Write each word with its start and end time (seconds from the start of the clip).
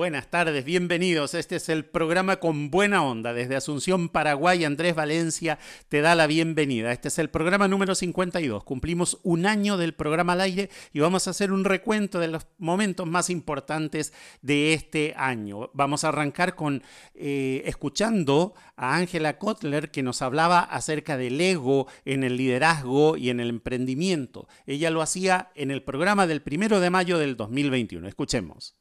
Buenas 0.00 0.30
tardes, 0.30 0.64
bienvenidos. 0.64 1.34
Este 1.34 1.56
es 1.56 1.68
el 1.68 1.84
programa 1.84 2.36
con 2.36 2.70
buena 2.70 3.04
onda. 3.04 3.34
Desde 3.34 3.54
Asunción, 3.54 4.08
Paraguay, 4.08 4.64
Andrés 4.64 4.94
Valencia 4.94 5.58
te 5.90 6.00
da 6.00 6.14
la 6.14 6.26
bienvenida. 6.26 6.90
Este 6.90 7.08
es 7.08 7.18
el 7.18 7.28
programa 7.28 7.68
número 7.68 7.94
52. 7.94 8.64
Cumplimos 8.64 9.20
un 9.24 9.44
año 9.44 9.76
del 9.76 9.92
programa 9.92 10.32
al 10.32 10.40
aire 10.40 10.70
y 10.94 11.00
vamos 11.00 11.26
a 11.26 11.32
hacer 11.32 11.52
un 11.52 11.66
recuento 11.66 12.18
de 12.18 12.28
los 12.28 12.46
momentos 12.56 13.06
más 13.06 13.28
importantes 13.28 14.14
de 14.40 14.72
este 14.72 15.12
año. 15.18 15.68
Vamos 15.74 16.02
a 16.04 16.08
arrancar 16.08 16.54
con 16.54 16.82
eh, 17.14 17.60
escuchando 17.66 18.54
a 18.76 18.96
Ángela 18.96 19.36
Kotler 19.36 19.90
que 19.90 20.02
nos 20.02 20.22
hablaba 20.22 20.60
acerca 20.60 21.18
del 21.18 21.38
ego 21.38 21.88
en 22.06 22.24
el 22.24 22.38
liderazgo 22.38 23.18
y 23.18 23.28
en 23.28 23.38
el 23.38 23.50
emprendimiento. 23.50 24.48
Ella 24.64 24.88
lo 24.88 25.02
hacía 25.02 25.50
en 25.54 25.70
el 25.70 25.82
programa 25.82 26.26
del 26.26 26.40
primero 26.40 26.80
de 26.80 26.88
mayo 26.88 27.18
del 27.18 27.36
2021. 27.36 28.08
Escuchemos. 28.08 28.79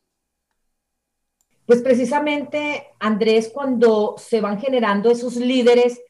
Pues 1.69 1.83
precisamente, 1.83 2.87
Andrés, 2.97 3.51
cuando 3.53 4.15
se 4.17 4.41
van 4.41 4.59
generando 4.59 5.12
esos 5.12 5.35
líderes 5.35 6.01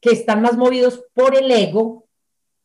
que 0.00 0.10
están 0.10 0.40
más 0.42 0.56
movidos 0.56 1.04
por 1.12 1.36
el 1.36 1.50
ego, 1.50 2.06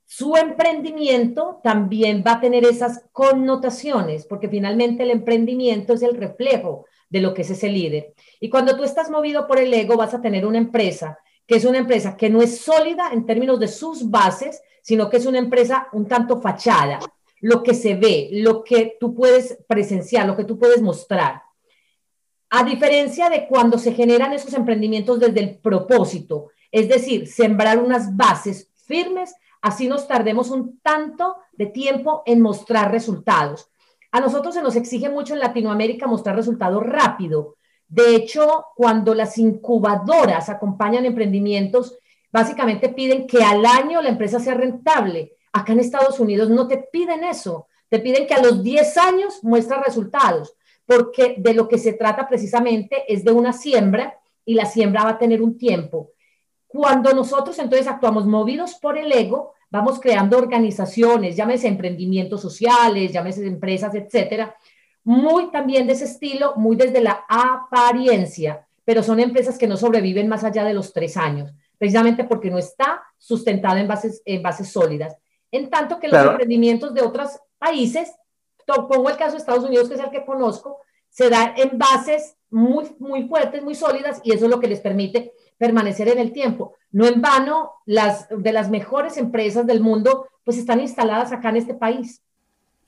su 0.05 0.35
emprendimiento 0.35 1.59
también 1.63 2.23
va 2.23 2.33
a 2.33 2.39
tener 2.39 2.63
esas 2.63 3.05
connotaciones, 3.11 4.27
porque 4.27 4.49
finalmente 4.49 5.01
el 5.01 5.09
emprendimiento 5.09 5.93
es 5.93 6.03
el 6.03 6.15
reflejo 6.15 6.85
de 7.09 7.21
lo 7.21 7.33
que 7.33 7.41
es 7.41 7.49
ese 7.49 7.69
líder. 7.69 8.13
Y 8.39 8.51
cuando 8.51 8.77
tú 8.77 8.83
estás 8.83 9.09
movido 9.09 9.47
por 9.47 9.59
el 9.59 9.73
ego, 9.73 9.97
vas 9.97 10.13
a 10.13 10.21
tener 10.21 10.45
una 10.45 10.59
empresa 10.59 11.17
que 11.47 11.55
es 11.55 11.65
una 11.65 11.79
empresa 11.79 12.15
que 12.15 12.29
no 12.29 12.43
es 12.43 12.59
sólida 12.59 13.09
en 13.13 13.25
términos 13.25 13.59
de 13.59 13.67
sus 13.67 14.11
bases, 14.11 14.61
sino 14.83 15.09
que 15.09 15.17
es 15.17 15.25
una 15.25 15.39
empresa 15.39 15.87
un 15.91 16.07
tanto 16.07 16.39
fachada, 16.39 16.99
lo 17.41 17.63
que 17.63 17.73
se 17.73 17.95
ve, 17.95 18.29
lo 18.31 18.63
que 18.63 18.95
tú 18.99 19.15
puedes 19.15 19.57
presenciar, 19.67 20.27
lo 20.27 20.37
que 20.37 20.43
tú 20.43 20.59
puedes 20.59 20.83
mostrar. 20.83 21.46
A 22.49 22.63
diferencia 22.63 23.29
de 23.29 23.45
cuando 23.47 23.77
se 23.77 23.93
generan 23.93 24.31
esos 24.31 24.53
emprendimientos 24.53 25.19
desde 25.19 25.39
el 25.41 25.57
propósito, 25.57 26.51
es 26.71 26.87
decir, 26.87 27.27
sembrar 27.27 27.77
unas 27.77 28.15
bases 28.15 28.71
firmes, 28.85 29.35
así 29.61 29.89
nos 29.89 30.07
tardemos 30.07 30.49
un 30.49 30.79
tanto 30.79 31.35
de 31.53 31.65
tiempo 31.65 32.23
en 32.25 32.41
mostrar 32.41 32.91
resultados. 32.91 33.69
A 34.11 34.21
nosotros 34.21 34.55
se 34.55 34.61
nos 34.61 34.77
exige 34.77 35.09
mucho 35.09 35.33
en 35.33 35.41
Latinoamérica 35.41 36.07
mostrar 36.07 36.37
resultados 36.37 36.83
rápido. 36.83 37.55
De 37.89 38.15
hecho, 38.15 38.67
cuando 38.75 39.13
las 39.13 39.37
incubadoras 39.37 40.47
acompañan 40.47 41.05
emprendimientos, 41.05 41.97
básicamente 42.31 42.89
piden 42.89 43.27
que 43.27 43.43
al 43.43 43.65
año 43.65 44.01
la 44.01 44.09
empresa 44.09 44.39
sea 44.39 44.53
rentable. 44.53 45.33
Acá 45.51 45.73
en 45.73 45.81
Estados 45.81 46.19
Unidos 46.19 46.49
no 46.49 46.67
te 46.67 46.77
piden 46.77 47.25
eso, 47.25 47.67
te 47.89 47.99
piden 47.99 48.25
que 48.25 48.33
a 48.33 48.41
los 48.41 48.63
10 48.63 48.97
años 48.97 49.43
muestres 49.43 49.81
resultados 49.85 50.56
porque 50.87 51.35
de 51.37 51.53
lo 51.53 51.67
que 51.67 51.77
se 51.77 51.93
trata 51.93 52.27
precisamente 52.27 53.03
es 53.07 53.23
de 53.23 53.31
una 53.31 53.53
siembra 53.53 54.17
y 54.45 54.55
la 54.55 54.65
siembra 54.65 55.03
va 55.03 55.11
a 55.11 55.17
tener 55.19 55.41
un 55.41 55.57
tiempo. 55.57 56.11
Cuando 56.65 57.13
nosotros 57.13 57.59
entonces 57.59 57.87
actuamos 57.87 58.25
movidos 58.25 58.75
por 58.75 58.97
el 58.97 59.11
ego, 59.11 59.53
vamos 59.69 59.99
creando 59.99 60.37
organizaciones, 60.37 61.35
llámese 61.35 61.67
emprendimientos 61.67 62.41
sociales, 62.41 63.11
llámese 63.11 63.45
empresas, 63.45 63.93
etcétera, 63.93 64.55
muy 65.03 65.51
también 65.51 65.87
de 65.87 65.93
ese 65.93 66.05
estilo, 66.05 66.53
muy 66.55 66.77
desde 66.77 67.01
la 67.01 67.25
apariencia, 67.27 68.65
pero 68.85 69.03
son 69.03 69.19
empresas 69.19 69.57
que 69.57 69.67
no 69.67 69.75
sobreviven 69.75 70.29
más 70.29 70.45
allá 70.45 70.63
de 70.63 70.73
los 70.73 70.93
tres 70.93 71.17
años, 71.17 71.53
precisamente 71.77 72.23
porque 72.23 72.49
no 72.49 72.57
está 72.57 73.03
sustentada 73.17 73.79
en 73.81 73.87
bases, 73.87 74.21
en 74.23 74.41
bases 74.41 74.69
sólidas. 74.69 75.17
En 75.51 75.69
tanto 75.69 75.99
que 75.99 76.07
los 76.07 76.25
emprendimientos 76.25 76.93
de 76.93 77.01
otros 77.01 77.39
países 77.57 78.13
pongo 78.75 79.09
el 79.09 79.17
caso 79.17 79.33
de 79.33 79.37
Estados 79.37 79.63
Unidos, 79.63 79.87
que 79.87 79.95
es 79.95 80.01
el 80.01 80.09
que 80.09 80.25
conozco, 80.25 80.77
se 81.09 81.29
da 81.29 81.53
en 81.55 81.77
bases 81.77 82.35
muy, 82.49 82.95
muy 82.99 83.27
fuertes, 83.27 83.63
muy 83.63 83.75
sólidas, 83.75 84.21
y 84.23 84.31
eso 84.31 84.45
es 84.45 84.51
lo 84.51 84.59
que 84.59 84.67
les 84.67 84.79
permite 84.79 85.33
permanecer 85.57 86.07
en 86.09 86.19
el 86.19 86.31
tiempo. 86.31 86.75
No 86.91 87.05
en 87.07 87.21
vano, 87.21 87.71
las 87.85 88.27
de 88.29 88.51
las 88.51 88.69
mejores 88.69 89.17
empresas 89.17 89.65
del 89.65 89.81
mundo, 89.81 90.27
pues 90.43 90.57
están 90.57 90.79
instaladas 90.79 91.31
acá 91.31 91.49
en 91.49 91.57
este 91.57 91.73
país. 91.73 92.21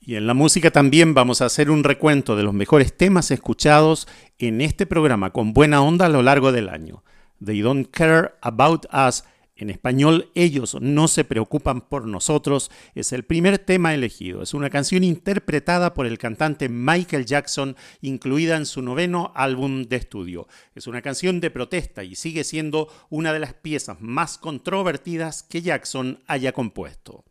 Y 0.02 0.14
en 0.14 0.26
la 0.26 0.34
música 0.34 0.70
también 0.70 1.12
vamos 1.12 1.42
a 1.42 1.46
hacer 1.46 1.70
un 1.70 1.84
recuento 1.84 2.34
de 2.34 2.42
los 2.42 2.54
mejores 2.54 2.96
temas 2.96 3.30
escuchados 3.30 4.08
en 4.38 4.62
este 4.62 4.86
programa 4.86 5.30
con 5.30 5.52
buena 5.52 5.82
onda 5.82 6.06
a 6.06 6.08
lo 6.08 6.22
largo 6.22 6.52
del 6.52 6.70
año. 6.70 7.04
They 7.44 7.60
Don't 7.60 7.90
Care 7.90 8.32
About 8.40 8.86
Us 8.92 9.24
en 9.60 9.70
español, 9.70 10.30
Ellos 10.34 10.76
no 10.80 11.08
se 11.08 11.24
preocupan 11.24 11.80
por 11.80 12.06
nosotros 12.06 12.70
es 12.94 13.12
el 13.12 13.24
primer 13.24 13.58
tema 13.58 13.94
elegido. 13.94 14.42
Es 14.42 14.54
una 14.54 14.70
canción 14.70 15.04
interpretada 15.04 15.94
por 15.94 16.06
el 16.06 16.18
cantante 16.18 16.68
Michael 16.68 17.26
Jackson, 17.26 17.76
incluida 18.00 18.56
en 18.56 18.66
su 18.66 18.82
noveno 18.82 19.32
álbum 19.34 19.84
de 19.84 19.96
estudio. 19.96 20.48
Es 20.74 20.86
una 20.86 21.02
canción 21.02 21.40
de 21.40 21.50
protesta 21.50 22.04
y 22.04 22.14
sigue 22.14 22.44
siendo 22.44 22.88
una 23.08 23.32
de 23.32 23.40
las 23.40 23.54
piezas 23.54 24.00
más 24.00 24.38
controvertidas 24.38 25.42
que 25.42 25.62
Jackson 25.62 26.22
haya 26.26 26.52
compuesto. 26.52 27.24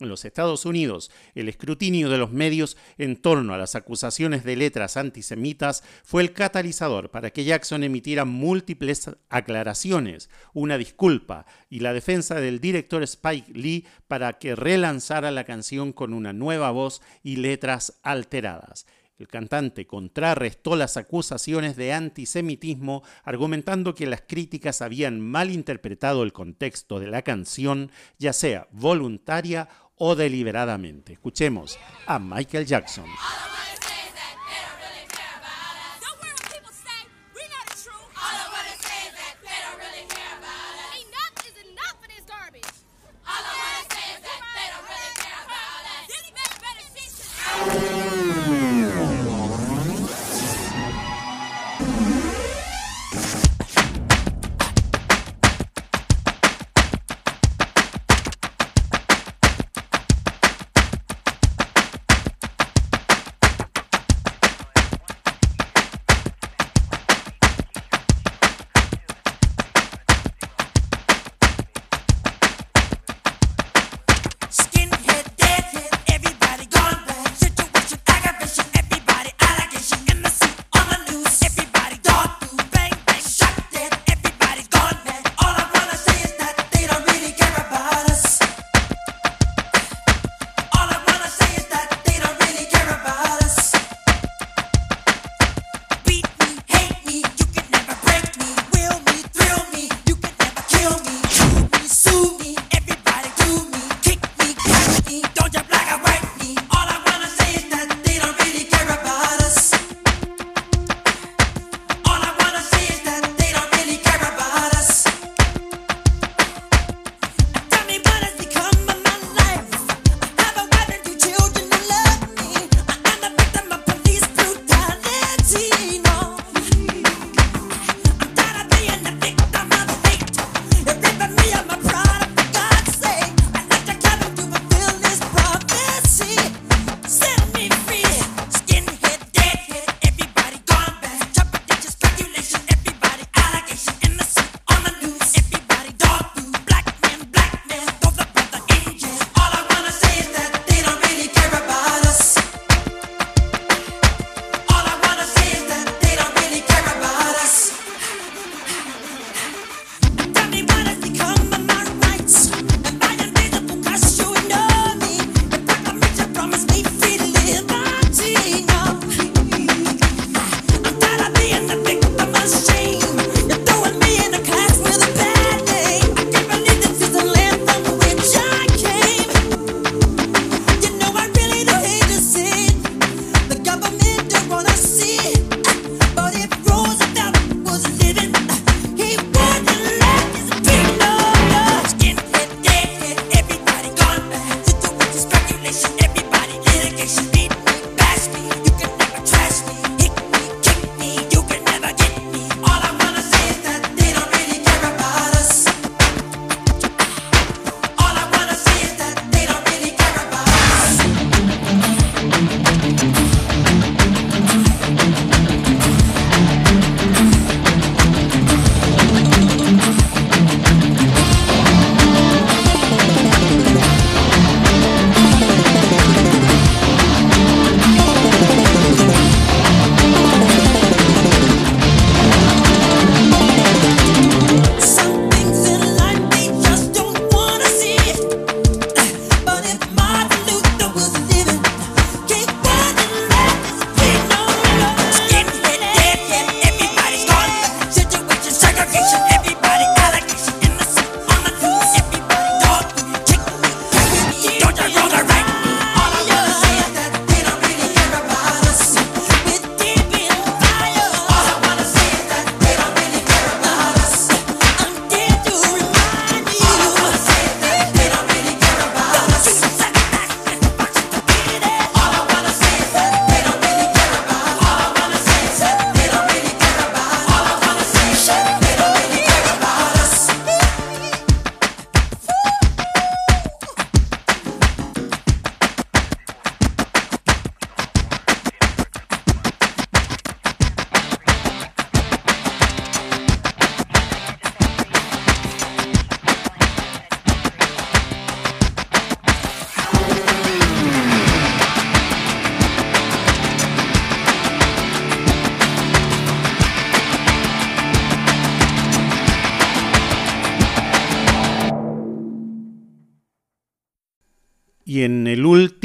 En 0.00 0.08
los 0.08 0.24
Estados 0.24 0.64
Unidos, 0.64 1.10
el 1.34 1.50
escrutinio 1.50 2.08
de 2.08 2.16
los 2.16 2.32
medios 2.32 2.78
en 2.96 3.16
torno 3.16 3.52
a 3.52 3.58
las 3.58 3.74
acusaciones 3.74 4.44
de 4.44 4.56
letras 4.56 4.96
antisemitas 4.96 5.84
fue 6.04 6.22
el 6.22 6.32
catalizador 6.32 7.10
para 7.10 7.30
que 7.30 7.44
Jackson 7.44 7.84
emitiera 7.84 8.24
múltiples 8.24 9.10
aclaraciones, 9.28 10.30
una 10.54 10.78
disculpa 10.78 11.44
y 11.68 11.80
la 11.80 11.92
defensa 11.92 12.36
del 12.36 12.60
director 12.60 13.02
Spike 13.02 13.52
Lee 13.52 13.86
para 14.08 14.38
que 14.38 14.56
relanzara 14.56 15.30
la 15.30 15.44
canción 15.44 15.92
con 15.92 16.14
una 16.14 16.32
nueva 16.32 16.70
voz 16.70 17.02
y 17.22 17.36
letras 17.36 18.00
alteradas. 18.02 18.86
El 19.20 19.28
cantante 19.28 19.86
contrarrestó 19.86 20.76
las 20.76 20.96
acusaciones 20.96 21.76
de 21.76 21.92
antisemitismo 21.92 23.02
argumentando 23.22 23.94
que 23.94 24.06
las 24.06 24.22
críticas 24.22 24.80
habían 24.80 25.20
malinterpretado 25.20 26.22
el 26.22 26.32
contexto 26.32 26.98
de 26.98 27.08
la 27.08 27.20
canción, 27.20 27.92
ya 28.18 28.32
sea 28.32 28.66
voluntaria 28.72 29.68
o 30.02 30.14
deliberadamente. 30.14 31.12
Escuchemos 31.12 31.78
a 32.06 32.18
Michael 32.18 32.66
Jackson. 32.66 33.04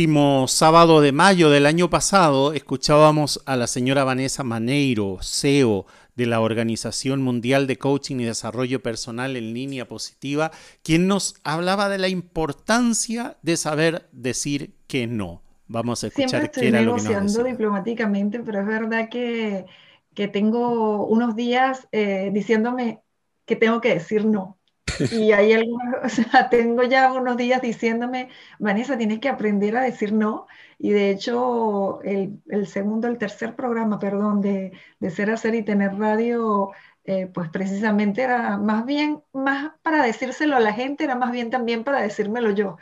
Último 0.06 0.48
sábado 0.48 1.02
de 1.02 1.12
mayo 1.12 1.50
del 1.50 1.66
año 1.66 1.90
pasado 1.90 2.54
escuchábamos 2.54 3.42
a 3.48 3.56
la 3.56 3.66
señora 3.66 4.04
Vanessa 4.04 4.44
Maneiro, 4.44 5.18
CEO 5.24 5.88
de 6.16 6.28
la 6.28 6.42
Organización 6.42 7.24
Mundial 7.24 7.66
de 7.66 7.80
Coaching 7.80 8.18
y 8.18 8.26
Desarrollo 8.26 8.84
Personal 8.84 9.36
en 9.36 9.56
Línea 9.56 9.88
Positiva, 9.88 10.52
quien 10.84 11.08
nos 11.08 11.42
hablaba 11.44 11.90
de 11.90 11.98
la 11.98 12.08
importancia 12.08 13.38
de 13.42 13.58
saber 13.58 14.08
decir 14.12 14.76
que 14.86 15.08
no. 15.08 15.42
Vamos 15.68 16.04
a 16.04 16.08
escuchar 16.08 16.42
Siempre 16.42 16.52
estoy 16.52 16.72
negociando 16.72 17.44
diplomáticamente, 17.44 18.42
pero 18.42 18.60
es 18.60 18.68
verdad 18.68 19.10
que, 19.10 19.66
que 20.14 20.28
tengo 20.28 21.08
unos 21.08 21.36
días 21.36 21.88
eh, 21.92 22.30
diciéndome 22.32 23.02
que 23.48 23.56
tengo 23.56 23.82
que 23.82 23.96
decir 23.96 24.24
no. 24.24 24.60
Y 25.12 25.32
hay 25.32 25.54
algunos, 25.54 25.96
o 26.04 26.10
sea, 26.10 26.50
tengo 26.50 26.84
ya 26.84 27.12
unos 27.14 27.38
días 27.38 27.62
diciéndome, 27.62 28.30
Vanessa, 28.60 28.98
tienes 28.98 29.20
que 29.20 29.30
aprender 29.30 29.76
a 29.78 29.82
decir 29.82 30.14
no. 30.14 30.48
Y 30.78 30.92
de 30.92 31.10
hecho, 31.12 32.02
el, 32.04 32.42
el 32.50 32.68
segundo, 32.68 33.08
el 33.08 33.18
tercer 33.18 33.56
programa, 33.56 34.00
perdón, 34.00 34.42
de, 34.42 34.74
de 35.00 35.10
Ser, 35.12 35.32
Hacer 35.32 35.56
y 35.56 35.64
Tener 35.64 35.96
Radio, 35.98 36.72
eh, 37.06 37.28
pues 37.28 37.50
precisamente 37.50 38.22
era 38.24 38.58
más 38.58 38.86
bien, 38.86 39.24
más 39.34 39.74
para 39.84 40.04
decírselo 40.04 40.56
a 40.56 40.60
la 40.60 40.74
gente, 40.74 41.04
era 41.06 41.16
más 41.16 41.32
bien 41.32 41.50
también 41.50 41.84
para 41.84 42.02
decírmelo 42.02 42.52
yo. 42.52 42.78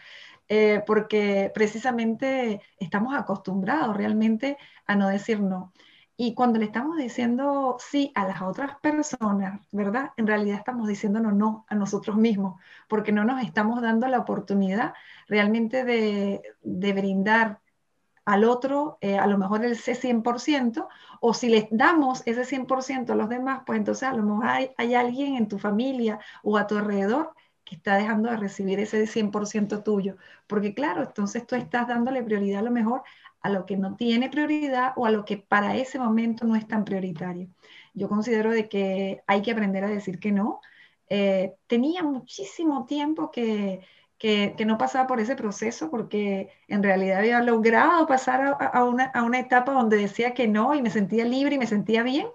Eh, 0.49 0.83
porque 0.85 1.51
precisamente 1.55 2.61
estamos 2.79 3.15
acostumbrados 3.15 3.95
realmente 3.97 4.57
a 4.85 4.95
no 4.95 5.07
decir 5.07 5.39
no. 5.39 5.73
Y 6.15 6.35
cuando 6.35 6.59
le 6.59 6.65
estamos 6.65 6.97
diciendo 6.97 7.77
sí 7.79 8.11
a 8.15 8.27
las 8.27 8.41
otras 8.41 8.79
personas, 8.79 9.59
¿verdad? 9.71 10.11
En 10.17 10.27
realidad 10.27 10.57
estamos 10.57 10.87
diciéndonos 10.87 11.33
no 11.33 11.65
a 11.67 11.75
nosotros 11.75 12.17
mismos, 12.17 12.59
porque 12.87 13.11
no 13.11 13.23
nos 13.25 13.43
estamos 13.43 13.81
dando 13.81 14.07
la 14.07 14.19
oportunidad 14.19 14.93
realmente 15.27 15.83
de, 15.83 16.41
brindar 16.61 17.59
al 18.25 18.45
otro 18.45 18.97
eh, 19.01 19.17
a 19.17 19.27
lo 19.27 19.37
mejor 19.37 19.65
ese 19.65 19.95
100%, 19.95 20.87
o 21.19 21.33
si 21.33 21.49
les 21.49 21.67
damos 21.71 22.21
ese 22.25 22.45
100% 22.45 23.13
a 23.13 23.15
los 23.15 23.29
demás, 23.29 23.63
pues 23.65 23.79
entonces 23.79 24.07
a 24.07 24.13
lo 24.13 24.23
mejor 24.23 24.45
hay, 24.47 24.71
hay 24.77 24.95
alguien 24.95 25.35
en 25.35 25.47
tu 25.47 25.59
familia 25.59 26.19
o 26.43 26.57
a 26.57 26.67
tu 26.67 26.77
alrededor 26.77 27.33
que 27.63 27.75
está 27.75 27.95
dejando 27.95 28.29
de 28.29 28.37
recibir 28.37 28.79
ese 28.79 29.07
100% 29.07 29.83
tuyo. 29.83 30.17
Porque 30.47 30.73
claro, 30.73 31.03
entonces 31.03 31.45
tú 31.47 31.55
estás 31.55 31.87
dándole 31.87 32.23
prioridad 32.23 32.59
a 32.59 32.63
lo 32.63 32.71
mejor 32.71 33.03
a 33.43 33.49
lo 33.49 33.65
que 33.65 33.77
no 33.77 33.95
tiene 33.95 34.29
prioridad 34.29 34.93
o 34.95 35.05
a 35.05 35.11
lo 35.11 35.25
que 35.25 35.37
para 35.37 35.75
ese 35.75 35.99
momento 35.99 36.45
no 36.45 36.55
es 36.55 36.67
tan 36.67 36.85
prioritario. 36.85 37.49
Yo 37.93 38.09
considero 38.09 38.51
de 38.51 38.69
que 38.69 39.21
hay 39.27 39.41
que 39.41 39.51
aprender 39.51 39.83
a 39.83 39.89
decir 39.89 40.19
que 40.19 40.31
no. 40.31 40.61
Eh, 41.09 41.53
tenía 41.67 42.01
muchísimo 42.03 42.85
tiempo 42.85 43.29
que, 43.29 43.81
que, 44.17 44.55
no 44.65 44.77
pasaba 44.77 45.05
por 45.05 45.19
ese 45.19 45.35
proceso 45.35 45.91
porque 45.91 46.49
en 46.69 46.81
realidad 46.81 47.19
había 47.19 47.41
logrado 47.41 48.07
pasar 48.07 48.57
a, 48.59 48.83
una, 48.85 49.05
a 49.07 49.23
una 49.23 49.39
etapa 49.39 49.73
donde 49.73 49.97
decía 49.97 50.33
que 50.33 50.47
no 50.47 50.73
y 50.73 50.81
me 50.81 50.89
sentía 50.89 51.25
libre 51.25 51.55
y 51.55 51.59
me 51.59 51.67
sentía 51.67 52.03
bien, 52.03 52.27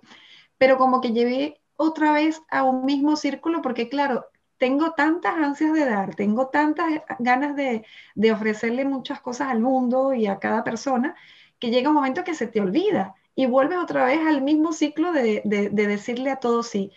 pero 0.58 0.76
como 0.76 1.00
que 1.00 1.12
llevé 1.12 1.60
otra 1.76 2.12
vez 2.12 2.42
a 2.50 2.64
un 2.64 2.84
mismo 2.84 3.16
círculo 3.16 3.62
porque 3.62 3.88
claro, 3.88 4.26
tengo 4.58 4.92
tantas 4.92 5.34
ansias 5.36 5.72
de 5.72 5.84
dar, 5.84 6.14
tengo 6.14 6.48
tantas 6.48 6.86
ganas 7.18 7.56
de, 7.56 7.84
ofrecerle 8.32 8.84
muchas 8.84 9.20
cosas 9.20 9.48
al 9.48 9.60
mundo 9.60 10.12
y 10.12 10.26
a 10.26 10.38
cada 10.38 10.64
persona, 10.64 11.14
que 11.58 11.70
llega 11.70 11.88
un 11.88 11.94
momento 11.94 12.24
que 12.24 12.34
se 12.34 12.46
te 12.46 12.60
olvida 12.60 13.14
y 13.34 13.46
vuelves 13.46 13.78
otra 13.78 14.04
vez 14.04 14.20
al 14.26 14.42
mismo 14.42 14.72
ciclo 14.72 15.12
de, 15.12 15.42
de 15.44 15.86
decirle 15.86 16.30
a 16.30 16.36
todos 16.36 16.68
sí. 16.68 16.92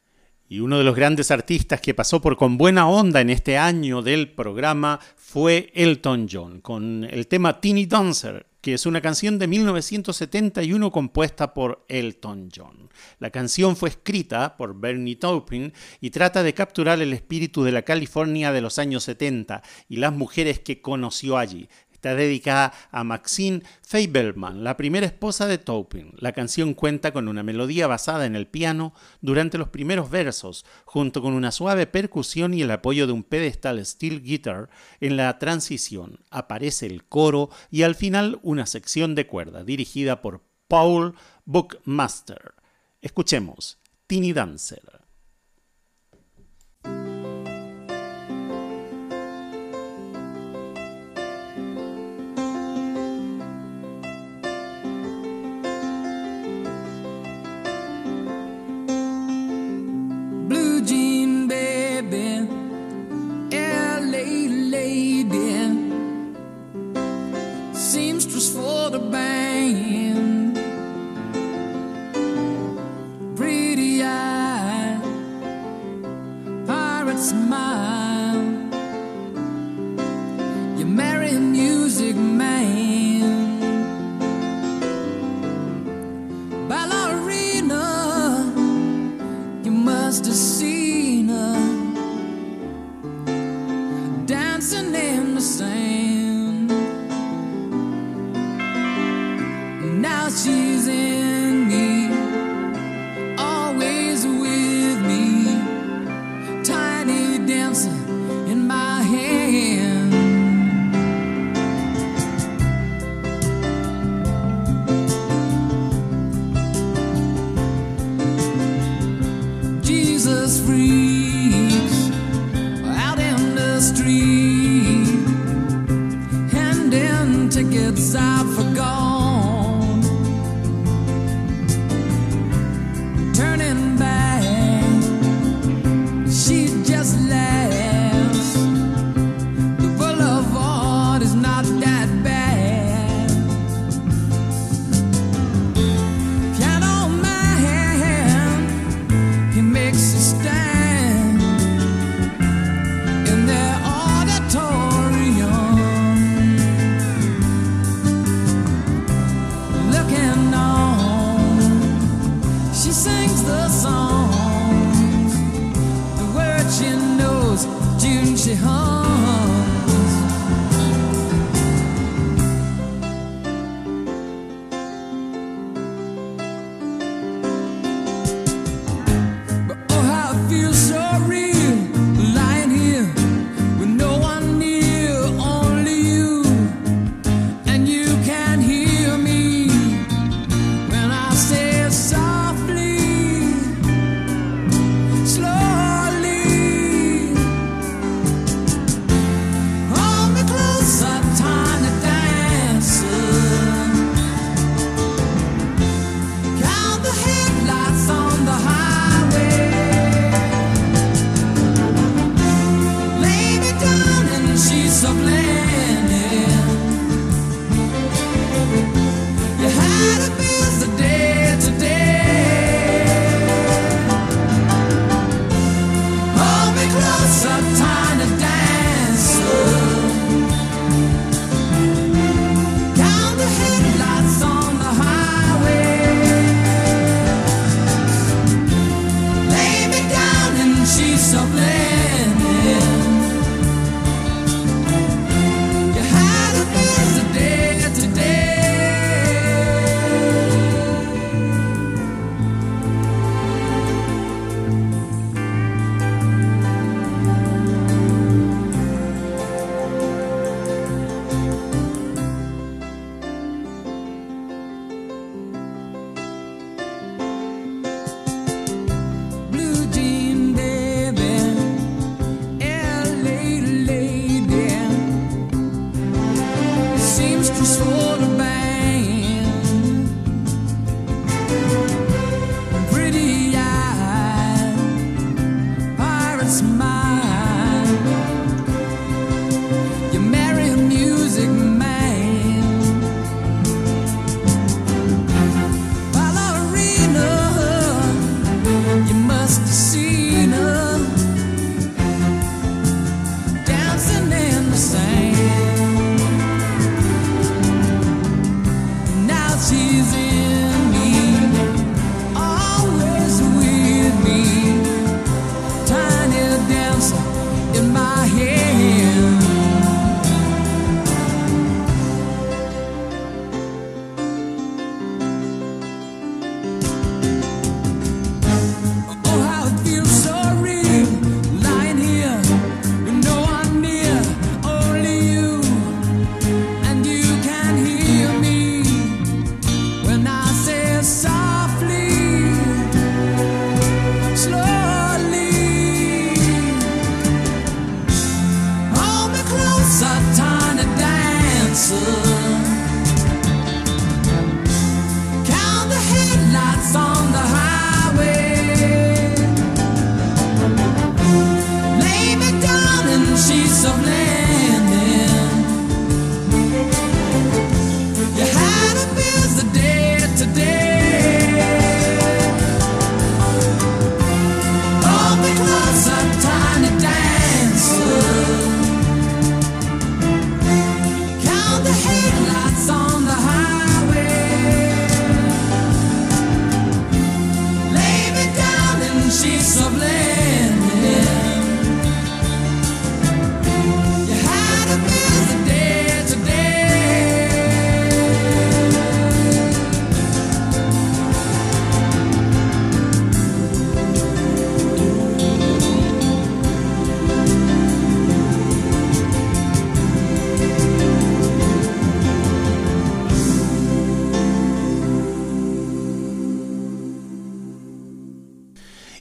Y 0.51 0.59
uno 0.59 0.77
de 0.77 0.83
los 0.83 0.95
grandes 0.95 1.31
artistas 1.31 1.79
que 1.79 1.93
pasó 1.93 2.21
por 2.21 2.35
Con 2.35 2.57
Buena 2.57 2.89
Onda 2.89 3.21
en 3.21 3.29
este 3.29 3.57
año 3.57 4.01
del 4.01 4.29
programa 4.29 4.99
fue 5.15 5.71
Elton 5.73 6.27
John, 6.29 6.59
con 6.59 7.05
el 7.05 7.27
tema 7.27 7.61
Teeny 7.61 7.85
Dancer, 7.85 8.47
que 8.61 8.75
es 8.75 8.85
una 8.85 9.01
canción 9.01 9.39
de 9.39 9.47
1971 9.47 10.91
compuesta 10.91 11.53
por 11.53 11.83
Elton 11.89 12.49
John. 12.55 12.89
La 13.19 13.31
canción 13.31 13.75
fue 13.75 13.89
escrita 13.89 14.55
por 14.55 14.79
Bernie 14.79 15.15
Taupin 15.15 15.73
y 15.99 16.11
trata 16.11 16.43
de 16.43 16.53
capturar 16.53 17.01
el 17.01 17.13
espíritu 17.13 17.63
de 17.63 17.71
la 17.71 17.81
California 17.81 18.51
de 18.51 18.61
los 18.61 18.77
años 18.77 19.03
70 19.03 19.63
y 19.89 19.97
las 19.97 20.13
mujeres 20.13 20.59
que 20.59 20.81
conoció 20.81 21.37
allí, 21.37 21.67
Está 22.01 22.15
dedicada 22.15 22.73
a 22.89 23.03
Maxine 23.03 23.61
Fabelman, 23.83 24.63
la 24.63 24.75
primera 24.75 25.05
esposa 25.05 25.45
de 25.45 25.59
Taupin. 25.59 26.15
La 26.17 26.31
canción 26.31 26.73
cuenta 26.73 27.13
con 27.13 27.27
una 27.27 27.43
melodía 27.43 27.85
basada 27.85 28.25
en 28.25 28.35
el 28.35 28.47
piano 28.47 28.95
durante 29.21 29.59
los 29.59 29.69
primeros 29.69 30.09
versos, 30.09 30.65
junto 30.85 31.21
con 31.21 31.33
una 31.33 31.51
suave 31.51 31.85
percusión 31.85 32.55
y 32.55 32.63
el 32.63 32.71
apoyo 32.71 33.05
de 33.05 33.13
un 33.13 33.21
pedestal 33.21 33.85
steel 33.85 34.23
guitar 34.23 34.71
en 34.99 35.15
la 35.15 35.37
transición. 35.37 36.21
Aparece 36.31 36.87
el 36.87 37.03
coro 37.03 37.51
y 37.69 37.83
al 37.83 37.93
final 37.93 38.39
una 38.41 38.65
sección 38.65 39.13
de 39.13 39.27
cuerda 39.27 39.63
dirigida 39.63 40.23
por 40.23 40.41
Paul 40.67 41.13
Bookmaster. 41.45 42.55
Escuchemos 43.03 43.77
Tiny 44.07 44.33
Dancer. 44.33 45.00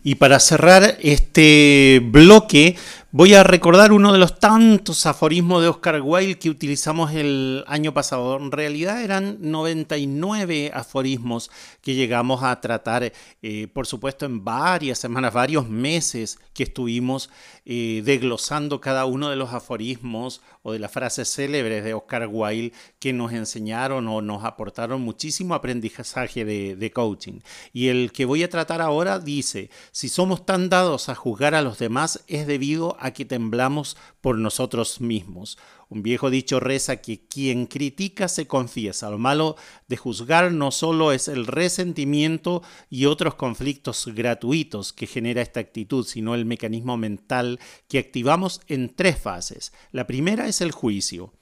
Y 0.03 0.15
para 0.15 0.41
cerrar 0.41 0.97
este 1.01 2.01
bloque, 2.03 2.77
voy 3.13 3.35
a 3.35 3.43
recordar 3.43 3.93
uno 3.93 4.13
de 4.13 4.19
los 4.19 4.39
tantos 4.39 5.05
aforismos 5.05 5.63
de 5.63 5.69
Oscar 5.69 6.01
Wilde 6.01 6.39
que 6.39 6.49
utilizamos 6.49 7.13
el 7.13 7.65
año 7.67 7.93
pasado. 7.93 8.37
En 8.37 8.53
realidad 8.53 9.03
eran 9.03 9.39
99 9.41 10.71
aforismos 10.73 11.51
que 11.83 11.95
llegamos 11.95 12.45
a 12.45 12.61
tratar, 12.61 13.13
eh, 13.43 13.67
por 13.73 13.89
supuesto, 13.89 14.27
en 14.27 14.45
varias 14.45 14.99
semanas, 14.99 15.35
varios 15.35 15.69
meses 15.69 16.39
que 16.55 16.63
estuvimos 16.63 17.31
eh, 17.65 18.03
desglosando 18.05 18.81
cada 18.81 19.07
uno 19.07 19.29
de 19.29 19.37
los 19.37 19.53
aforismos 19.53 20.41
o 20.63 20.73
de 20.73 20.79
las 20.79 20.93
frases 20.93 21.33
célebres 21.33 21.83
de 21.83 21.95
Oscar 21.95 22.29
Wilde 22.31 22.73
que 23.01 23.13
nos 23.13 23.33
enseñaron 23.33 24.07
o 24.07 24.23
nos 24.23 24.45
aportaron 24.45 25.01
muchísimo 25.01 25.55
aprendizaje 25.55 26.45
de, 26.45 26.77
de 26.77 26.93
coaching. 26.93 27.41
Y 27.73 27.89
el 27.89 28.13
que 28.13 28.25
voy 28.25 28.45
a 28.45 28.51
tratar 28.51 28.81
ahora 28.81 29.19
dice, 29.19 29.71
si 29.91 30.09
somos 30.09 30.47
tan 30.47 30.69
dados 30.69 31.09
a 31.09 31.15
juzgar 31.17 31.57
a 31.57 31.63
los 31.63 31.79
demás 31.79 32.23
es 32.29 32.47
debido 32.47 32.97
a 33.01 33.13
que 33.13 33.25
temblamos 33.25 33.97
por 34.21 34.39
nosotros 34.39 35.01
mismos. 35.01 35.59
Un 35.89 36.03
viejo 36.03 36.31
dicho 36.31 36.61
reza 36.61 36.99
que 36.99 37.27
quien 37.27 37.67
critica 37.67 38.29
se 38.29 38.47
confiesa. 38.47 39.11
Lo 39.11 39.19
malo 39.19 39.57
de 39.89 39.97
juzgar 39.97 40.53
no 40.53 40.71
solo 40.71 41.13
es 41.13 41.27
el 41.27 41.47
resentimiento 41.47 42.63
y 42.89 43.07
otros 43.07 43.35
conflictos 43.35 44.07
gratuitos 44.15 44.93
que 44.93 45.07
genera 45.07 45.43
esta 45.43 45.61
actitud, 45.61 46.07
sino 46.07 46.35
el 46.35 46.45
mecanismo 46.45 46.97
mental 46.97 47.59
que 47.89 47.99
activamos 47.99 48.61
en 48.69 48.95
tres 48.95 49.19
fases. 49.19 49.73
La 49.91 50.07
primera 50.07 50.47
es 50.47 50.61
el 50.61 50.71
juicio. 50.71 51.33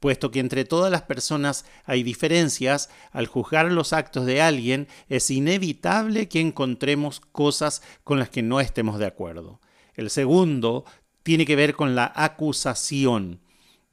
Puesto 0.00 0.30
que 0.30 0.38
entre 0.38 0.64
todas 0.64 0.92
las 0.92 1.02
personas 1.02 1.64
hay 1.84 2.02
diferencias, 2.02 2.88
al 3.10 3.26
juzgar 3.26 3.72
los 3.72 3.92
actos 3.92 4.26
de 4.26 4.40
alguien 4.40 4.86
es 5.08 5.28
inevitable 5.30 6.28
que 6.28 6.40
encontremos 6.40 7.20
cosas 7.20 7.82
con 8.04 8.18
las 8.20 8.28
que 8.28 8.42
no 8.42 8.60
estemos 8.60 8.98
de 9.00 9.06
acuerdo. 9.06 9.60
El 9.98 10.10
segundo 10.10 10.84
tiene 11.24 11.44
que 11.44 11.56
ver 11.56 11.74
con 11.74 11.96
la 11.96 12.12
acusación. 12.14 13.40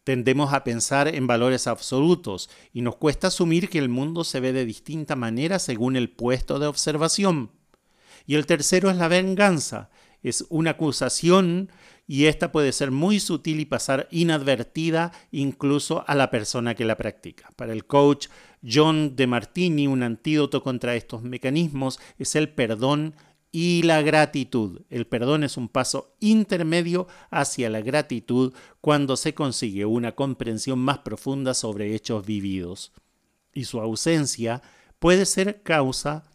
Tendemos 0.04 0.54
a 0.54 0.64
pensar 0.64 1.08
en 1.08 1.26
valores 1.26 1.66
absolutos 1.66 2.48
y 2.72 2.82
nos 2.82 2.96
cuesta 2.98 3.30
asumir 3.30 3.70
que 3.70 3.80
el 3.80 3.90
mundo 3.90 4.24
se 4.24 4.40
ve 4.40 4.54
de 4.54 4.66
distinta 4.66 5.16
manera 5.16 5.58
según 5.58 5.96
el 5.96 6.12
puesto 6.12 6.60
de 6.60 6.68
observación. 6.68 7.50
Y 8.28 8.36
el 8.36 8.46
tercero 8.46 8.92
es 8.92 8.98
la 8.98 9.08
venganza. 9.08 9.90
Es 10.22 10.46
una 10.50 10.72
acusación 10.72 11.72
y 12.06 12.26
esta 12.26 12.52
puede 12.52 12.72
ser 12.72 12.92
muy 12.92 13.20
sutil 13.20 13.60
y 13.60 13.66
pasar 13.66 14.08
inadvertida 14.12 15.12
incluso 15.32 16.04
a 16.08 16.14
la 16.14 16.30
persona 16.30 16.76
que 16.76 16.86
la 16.86 16.98
practica. 16.98 17.50
Para 17.56 17.74
el 17.74 17.88
coach 17.88 18.28
John 18.64 19.16
de 19.16 19.26
Martini, 19.26 19.88
un 19.88 20.04
antídoto 20.04 20.62
contra 20.62 20.96
estos 20.96 21.24
mecanismos 21.24 22.00
es 22.20 22.36
el 22.36 22.50
perdón 22.50 23.16
y 23.58 23.84
la 23.84 24.02
gratitud. 24.02 24.82
El 24.90 25.08
perdón 25.08 25.46
es 25.46 25.56
un 25.56 25.70
paso 25.70 26.18
intermedio 26.20 27.08
hacia 27.30 27.70
la 27.70 27.80
gratitud 27.80 28.54
cuando 28.82 29.16
se 29.16 29.34
consigue 29.34 29.86
una 29.86 30.12
comprensión 30.12 30.80
más 30.80 30.98
profunda 30.98 31.54
sobre 31.54 31.96
hechos 31.96 32.26
vividos. 32.26 32.92
Y 33.54 33.64
su 33.64 33.80
ausencia 33.80 34.62
puede 35.00 35.26
ser 35.26 35.64
causa 35.64 36.26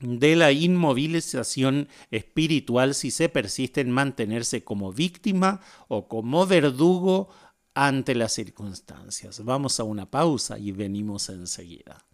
de 0.00 0.36
la 0.36 0.52
inmovilización 0.52 1.88
espiritual 2.10 2.94
si 2.94 3.10
se 3.10 3.30
persiste 3.30 3.80
en 3.80 3.90
mantenerse 3.90 4.62
como 4.62 4.92
víctima 4.92 5.62
o 5.88 6.08
como 6.08 6.46
verdugo 6.46 7.30
ante 7.72 8.14
las 8.14 8.34
circunstancias. 8.34 9.42
Vamos 9.46 9.80
a 9.80 9.84
una 9.84 10.10
pausa 10.10 10.58
y 10.58 10.72
venimos 10.72 11.30
enseguida. 11.30 12.04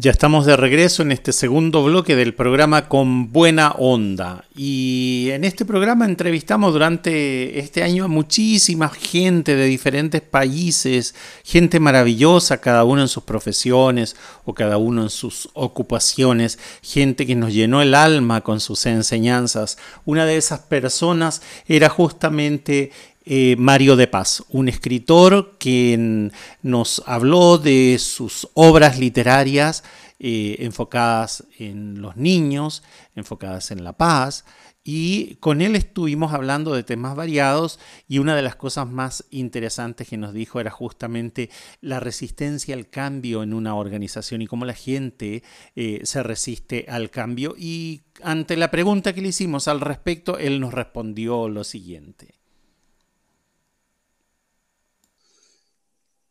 Ya 0.00 0.12
estamos 0.12 0.46
de 0.46 0.56
regreso 0.56 1.02
en 1.02 1.10
este 1.10 1.32
segundo 1.32 1.82
bloque 1.82 2.14
del 2.14 2.32
programa 2.32 2.88
Con 2.88 3.32
Buena 3.32 3.72
Onda. 3.72 4.44
Y 4.54 5.30
en 5.32 5.42
este 5.42 5.64
programa 5.64 6.04
entrevistamos 6.04 6.72
durante 6.72 7.58
este 7.58 7.82
año 7.82 8.04
a 8.04 8.06
muchísima 8.06 8.90
gente 8.90 9.56
de 9.56 9.64
diferentes 9.64 10.20
países, 10.20 11.16
gente 11.42 11.80
maravillosa, 11.80 12.60
cada 12.60 12.84
uno 12.84 13.02
en 13.02 13.08
sus 13.08 13.24
profesiones 13.24 14.14
o 14.44 14.54
cada 14.54 14.76
uno 14.76 15.02
en 15.02 15.10
sus 15.10 15.48
ocupaciones, 15.54 16.60
gente 16.80 17.26
que 17.26 17.34
nos 17.34 17.52
llenó 17.52 17.82
el 17.82 17.96
alma 17.96 18.42
con 18.42 18.60
sus 18.60 18.86
enseñanzas. 18.86 19.78
Una 20.04 20.26
de 20.26 20.36
esas 20.36 20.60
personas 20.60 21.42
era 21.66 21.88
justamente 21.88 22.92
eh, 23.30 23.56
Mario 23.58 23.94
de 23.96 24.06
Paz, 24.06 24.42
un 24.48 24.70
escritor 24.70 25.58
que 25.58 26.30
nos 26.62 27.02
habló 27.04 27.58
de 27.58 27.98
sus 28.00 28.48
obras 28.54 28.98
literarias 28.98 29.84
eh, 30.18 30.56
enfocadas 30.60 31.44
en 31.58 32.00
los 32.00 32.16
niños, 32.16 32.82
enfocadas 33.14 33.70
en 33.70 33.84
la 33.84 33.92
paz, 33.92 34.46
y 34.82 35.34
con 35.40 35.60
él 35.60 35.76
estuvimos 35.76 36.32
hablando 36.32 36.72
de 36.72 36.84
temas 36.84 37.14
variados 37.14 37.78
y 38.08 38.16
una 38.16 38.34
de 38.34 38.40
las 38.40 38.56
cosas 38.56 38.88
más 38.88 39.26
interesantes 39.28 40.08
que 40.08 40.16
nos 40.16 40.32
dijo 40.32 40.58
era 40.58 40.70
justamente 40.70 41.50
la 41.82 42.00
resistencia 42.00 42.74
al 42.74 42.88
cambio 42.88 43.42
en 43.42 43.52
una 43.52 43.74
organización 43.74 44.40
y 44.40 44.46
cómo 44.46 44.64
la 44.64 44.72
gente 44.72 45.42
eh, 45.76 46.00
se 46.04 46.22
resiste 46.22 46.86
al 46.88 47.10
cambio. 47.10 47.54
Y 47.58 48.04
ante 48.22 48.56
la 48.56 48.70
pregunta 48.70 49.12
que 49.12 49.20
le 49.20 49.28
hicimos 49.28 49.68
al 49.68 49.82
respecto, 49.82 50.38
él 50.38 50.60
nos 50.60 50.72
respondió 50.72 51.50
lo 51.50 51.64
siguiente. 51.64 52.37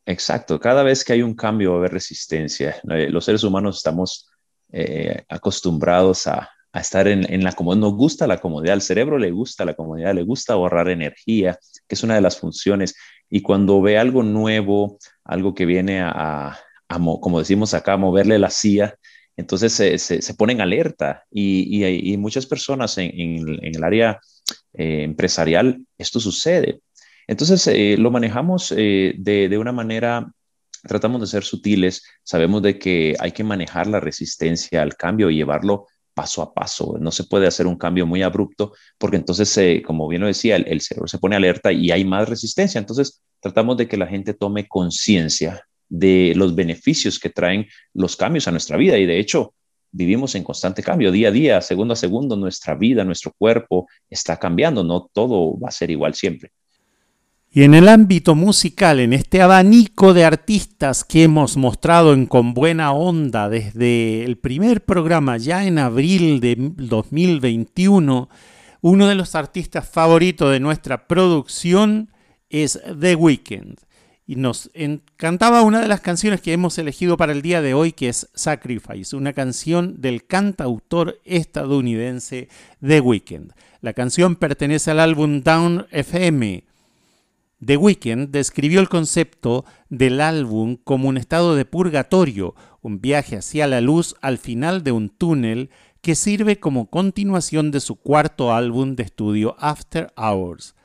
Exacto, 0.07 0.57
cada 0.57 0.83
vez 0.83 1.03
que 1.03 1.11
hay 1.11 1.21
un 1.21 1.35
cambio 1.35 1.71
va 1.71 1.75
a 1.75 1.79
haber 1.79 1.91
resistencia. 1.91 2.77
Eh, 2.89 3.09
los 3.09 3.25
seres 3.25 3.43
humanos 3.43 3.75
estamos 3.75 4.29
eh, 4.71 5.23
acostumbrados 5.27 6.27
a, 6.27 6.49
estar 6.73 7.07
en, 7.07 7.43
la 7.43 7.53
comodidad, 7.53 7.81
nos 7.81 7.95
gusta 7.95 8.27
la 8.27 8.37
comodidad, 8.37 8.73
al 8.73 8.83
cerebro 8.83 9.17
le 9.17 9.31
gusta 9.31 9.65
la 9.65 9.73
comodidad, 9.73 10.13
le 10.13 10.21
gusta 10.21 10.53
ahorrar 10.53 10.89
energía, 10.89 11.57
que 11.87 11.95
es 11.95 12.03
una 12.03 12.15
de 12.15 12.21
las 12.21 12.37
funciones. 12.37 12.95
Y 13.29 13.41
cuando 13.41 13.81
ve 13.81 13.97
algo 13.97 14.21
nuevo, 14.23 14.97
algo 15.25 15.55
que 15.55 15.65
viene 15.65 16.01
a, 16.01 16.57
como 16.87 17.39
decimos 17.39 17.73
acá, 17.73 17.93
a 17.93 17.97
moverle 17.97 18.37
la 18.37 18.51
silla, 18.51 18.95
entonces 19.35 19.73
se, 19.73 19.97
se, 19.97 20.33
ponen 20.35 20.61
alerta. 20.61 21.25
Y, 21.31 21.83
y, 22.13 22.15
muchas 22.17 22.45
personas 22.45 22.97
en, 22.99 23.11
el 23.61 23.83
área 23.83 24.19
eh, 24.73 25.01
empresarial, 25.03 25.83
esto 25.97 26.19
sucede 26.19 26.79
entonces, 27.27 27.67
eh, 27.67 27.97
lo 27.97 28.09
manejamos 28.09 28.73
eh, 28.75 29.13
de, 29.17 29.57
una 29.57 29.73
manera, 29.73 30.31
tratamos 30.83 31.19
de 31.19 31.27
ser 31.27 31.43
sutiles, 31.43 32.03
sabemos 32.23 32.61
de 32.61 32.79
que 32.79 33.15
hay 33.19 33.33
que 33.33 33.43
manejar 33.43 33.87
la 33.87 33.99
resistencia 33.99 34.81
al 34.81 34.95
cambio 34.95 35.29
y 35.29 35.35
llevarlo 35.35 35.87
paso 36.13 36.41
a 36.41 36.53
paso. 36.53 36.97
No 36.99 37.11
se 37.11 37.25
puede 37.25 37.45
hacer 37.45 37.67
un 37.67 37.77
cambio 37.77 38.05
muy 38.07 38.23
abrupto 38.23 38.73
porque 38.97 39.17
entonces, 39.17 39.55
eh, 39.57 39.83
como 39.85 40.07
bien 40.07 40.21
lo 40.21 40.27
decía, 40.27 40.55
el, 40.55 40.81
cerebro 40.81 41.07
se 41.07 41.19
pone 41.19 41.35
alerta 41.35 41.71
y 41.71 41.91
hay 41.91 42.05
más 42.05 42.29
resistencia. 42.29 42.79
Entonces, 42.79 43.21
tratamos 43.41 43.75
de 43.77 43.87
que 43.87 43.97
la 43.97 44.07
gente 44.07 44.33
tome 44.33 44.67
conciencia 44.67 45.63
de 45.89 46.33
los 46.35 46.55
beneficios 46.55 47.19
que 47.19 47.29
traen 47.29 47.67
los 47.93 48.15
cambios 48.15 48.47
a 48.47 48.51
nuestra 48.51 48.77
vida 48.77 48.97
y 48.97 49.05
de 49.05 49.19
hecho 49.19 49.53
vivimos 49.91 50.35
en 50.35 50.43
constante 50.43 50.83
cambio, 50.83 51.11
día 51.11 51.29
a 51.29 51.31
día, 51.31 51.61
segundo 51.61 51.93
a 51.93 51.97
segundo, 51.97 52.35
nuestra 52.35 52.75
vida, 52.75 53.03
nuestro 53.03 53.33
cuerpo 53.37 53.87
está 54.09 54.37
cambiando, 54.37 54.83
no 54.83 55.09
todo 55.13 55.57
va 55.59 55.69
a 55.69 55.71
ser 55.71 55.91
igual 55.91 56.13
siempre. 56.13 56.51
Y 57.57 57.63
en 57.63 57.73
el 57.73 57.89
ámbito 57.89 58.35
musical, 58.35 58.99
en 58.99 59.13
este 59.13 59.41
abanico 59.41 60.13
de 60.13 60.25
artistas 60.25 61.03
que 61.03 61.23
hemos 61.23 61.57
mostrado 61.57 62.13
en 62.13 62.27
Con 62.27 62.53
Buena 62.53 62.91
Onda 62.91 63.49
desde 63.49 64.23
el 64.25 64.37
primer 64.37 64.85
programa, 64.85 65.37
ya 65.37 65.65
en 65.65 65.79
abril 65.79 66.39
de 66.39 66.55
2021, 66.55 68.29
uno 68.81 69.07
de 69.07 69.15
los 69.15 69.33
artistas 69.33 69.89
favoritos 69.89 70.51
de 70.51 70.59
nuestra 70.59 71.07
producción 71.07 72.11
es 72.51 72.79
The 73.01 73.15
Weeknd. 73.15 73.79
y 74.27 74.35
nos 74.35 74.69
encantaba 74.75 75.63
una 75.63 75.81
de 75.81 75.87
las 75.87 76.01
canciones 76.01 76.41
que 76.41 76.53
hemos 76.53 76.77
elegido 76.77 77.17
para 77.17 77.31
el 77.31 77.41
día 77.41 77.63
de 77.63 77.73
hoy, 77.73 77.91
que 77.91 78.09
es 78.09 78.29
Sacrifice, 78.35 79.15
una 79.15 79.33
canción 79.33 79.99
del 79.99 80.27
cantautor 80.27 81.19
estadounidense 81.25 82.49
The 82.85 82.99
Weeknd. 82.99 83.53
La 83.81 83.93
canción 83.93 84.35
pertenece 84.35 84.91
al 84.91 84.99
álbum 84.99 85.41
Down 85.41 85.87
FM. 85.89 86.66
The 87.65 87.75
Weeknd 87.75 88.29
describió 88.29 88.79
el 88.79 88.89
concepto 88.89 89.65
del 89.89 90.21
álbum 90.21 90.77
como 90.83 91.09
un 91.09 91.17
estado 91.17 91.55
de 91.55 91.65
purgatorio, 91.65 92.53
un 92.81 93.01
viaje 93.01 93.37
hacia 93.37 93.65
la 93.65 93.81
luz 93.81 94.15
al 94.21 94.37
final 94.37 94.83
de 94.83 94.91
un 94.91 95.09
túnel 95.09 95.71
que 96.01 96.13
sirve 96.13 96.59
como 96.59 96.89
continuación 96.91 97.71
de 97.71 97.79
su 97.79 97.95
cuarto 97.95 98.53
álbum 98.53 98.95
de 98.95 99.03
estudio 99.03 99.55
After 99.59 100.13
Hours. 100.15 100.75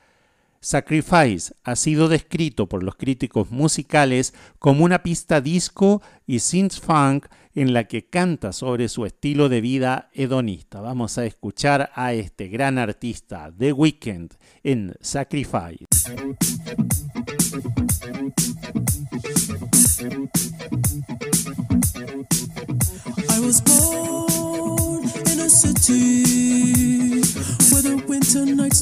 Sacrifice 0.61 1.53
ha 1.63 1.75
sido 1.75 2.07
descrito 2.07 2.67
por 2.67 2.83
los 2.83 2.95
críticos 2.95 3.51
musicales 3.51 4.33
como 4.57 4.83
una 4.83 5.03
pista 5.03 5.41
disco 5.41 6.01
y 6.25 6.39
synth 6.39 6.79
funk 6.79 7.27
en 7.55 7.73
la 7.73 7.85
que 7.85 8.05
canta 8.05 8.53
sobre 8.53 8.89
su 8.89 9.05
estilo 9.05 9.49
de 9.49 9.61
vida 9.61 10.09
hedonista. 10.13 10.81
Vamos 10.81 11.17
a 11.17 11.25
escuchar 11.25 11.91
a 11.95 12.13
este 12.13 12.47
gran 12.47 12.77
artista 12.77 13.51
The 13.57 13.73
Weeknd 13.73 14.33
en 14.63 14.93
Sacrifice. 15.01 15.85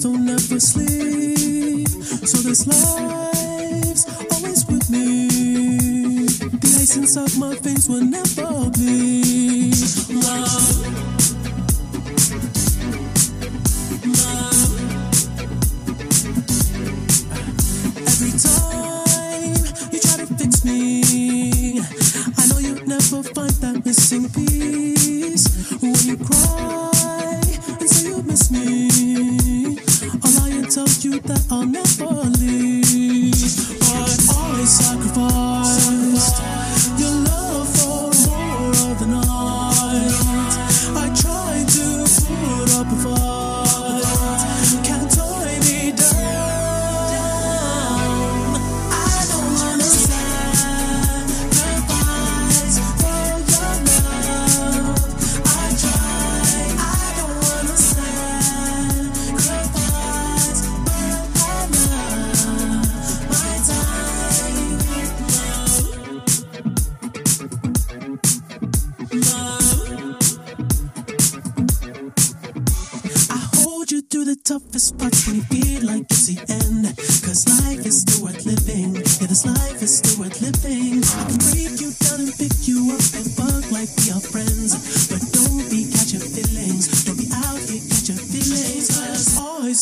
don't 0.02 0.28
ever 0.28 0.60
sleep. 0.60 1.88
So 2.26 2.38
this 2.40 2.66
life's 2.66 3.71
try 20.02 20.18
to 20.18 20.26
fix 20.36 20.66
me, 20.66 21.80
I 22.38 22.46
know 22.48 22.60
you'll 22.60 22.86
never 22.86 23.24
find 23.24 23.56
that 23.62 23.86
missing 23.86 24.28
piece. 24.30 25.48
When 25.82 25.96
you 26.04 26.18
cry 26.18 27.42
and 27.80 27.90
say 27.90 28.10
you 28.10 28.22
miss 28.24 28.52
me, 28.52 29.80
I'll 30.24 30.66
tell 30.70 30.88
you 31.00 31.20
that 31.22 31.48
I'll 31.50 31.66
never 31.66 32.11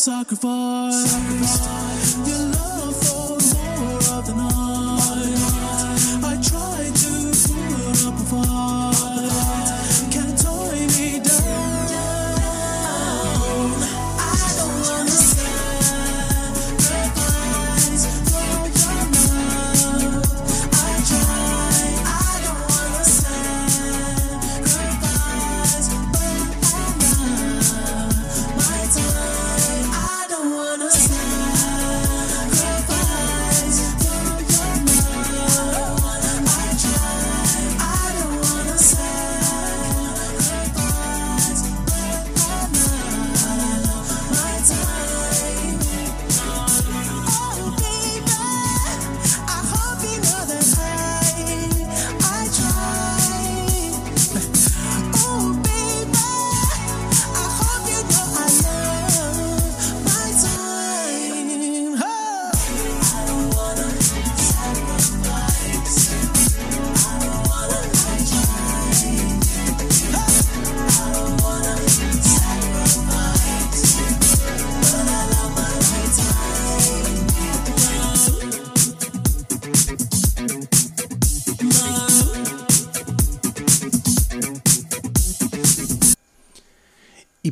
Cause 0.00 0.08
I 0.08 0.22
sacrifice 0.24 1.89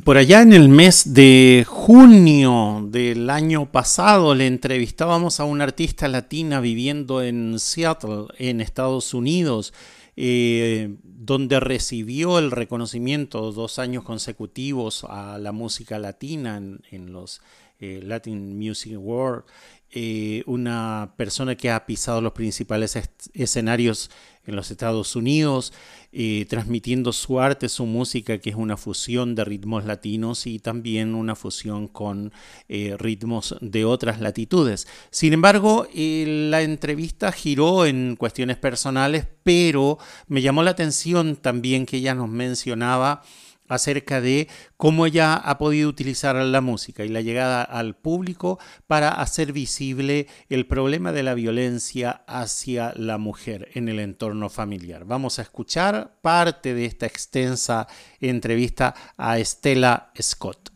por 0.08 0.16
allá 0.16 0.40
en 0.40 0.54
el 0.54 0.70
mes 0.70 1.12
de 1.12 1.66
junio 1.68 2.82
del 2.88 3.28
año 3.28 3.70
pasado 3.70 4.34
le 4.34 4.46
entrevistábamos 4.46 5.38
a 5.38 5.44
una 5.44 5.64
artista 5.64 6.08
latina 6.08 6.62
viviendo 6.62 7.22
en 7.22 7.58
Seattle, 7.58 8.28
en 8.38 8.62
Estados 8.62 9.12
Unidos, 9.12 9.74
eh, 10.16 10.96
donde 11.02 11.60
recibió 11.60 12.38
el 12.38 12.52
reconocimiento 12.52 13.52
dos 13.52 13.78
años 13.78 14.02
consecutivos 14.02 15.04
a 15.06 15.36
la 15.36 15.52
música 15.52 15.98
latina 15.98 16.56
en, 16.56 17.12
los 17.12 17.42
eh, 17.78 18.00
Latin 18.02 18.56
Music 18.56 18.94
Awards. 18.94 19.44
Eh, 19.90 20.42
una 20.44 21.14
persona 21.16 21.57
que 21.57 21.70
ha 21.70 21.87
pisado 21.87 22.20
los 22.20 22.33
principales 22.33 22.98
escenarios 23.33 24.11
en 24.44 24.55
los 24.55 24.70
Estados 24.70 25.16
Unidos, 25.16 25.72
eh, 26.12 26.44
transmitiendo 26.48 27.11
su 27.14 27.40
arte, 27.40 27.70
su 27.70 27.87
música, 27.87 28.38
que 28.38 28.51
es 28.51 28.57
una 28.57 28.77
fusión 28.77 29.35
de 29.35 29.46
ritmos 29.46 29.87
latinos 29.87 30.46
y 30.46 30.59
también 30.59 31.14
una 31.14 31.35
fusión 31.35 31.88
con 31.88 32.33
eh, 32.68 32.96
ritmos 32.98 33.57
de 33.62 33.87
otras 33.87 34.20
latitudes. 34.20 34.87
Sin 35.11 35.33
embargo, 35.33 35.87
la 35.94 36.61
entrevista 36.61 37.33
giró 37.33 37.87
en 37.87 38.16
cuestiones 38.16 38.59
personales, 38.59 39.27
pero 39.42 39.98
me 40.27 40.42
llamó 40.42 40.62
la 40.62 40.72
atención 40.72 41.37
también 41.37 41.87
que 41.87 41.96
ella 41.96 42.14
nos 42.14 42.29
mencionaba 42.29 43.22
acerca 43.68 44.20
de 44.20 44.48
cómo 44.76 45.07
ella 45.07 45.35
ha 45.35 45.59
podido 45.59 45.88
utilizar 45.88 46.37
la 46.37 46.61
música 46.61 47.04
y 47.04 47.09
la 47.09 47.20
llegada 47.20 47.62
al 47.62 47.94
público 47.94 48.59
para 48.87 49.11
hacer 49.11 49.52
visible 49.52 50.26
el 50.48 50.66
problema 50.66 51.12
de 51.12 51.22
la 51.22 51.35
violencia 51.35 52.22
hacia 52.26 52.92
la 52.96 53.18
mujer 53.18 53.68
en 53.74 53.88
el 53.88 54.00
entorno 54.00 54.48
familiar. 54.48 55.04
Vamos 55.04 55.38
a 55.38 55.42
escuchar 55.42 56.18
parte 56.22 56.74
de 56.74 56.87
esta 56.87 57.07
extensa 57.07 57.87
entrevista 58.20 58.94
a 59.16 59.38
Estela 59.38 60.11
Scott. 60.20 60.70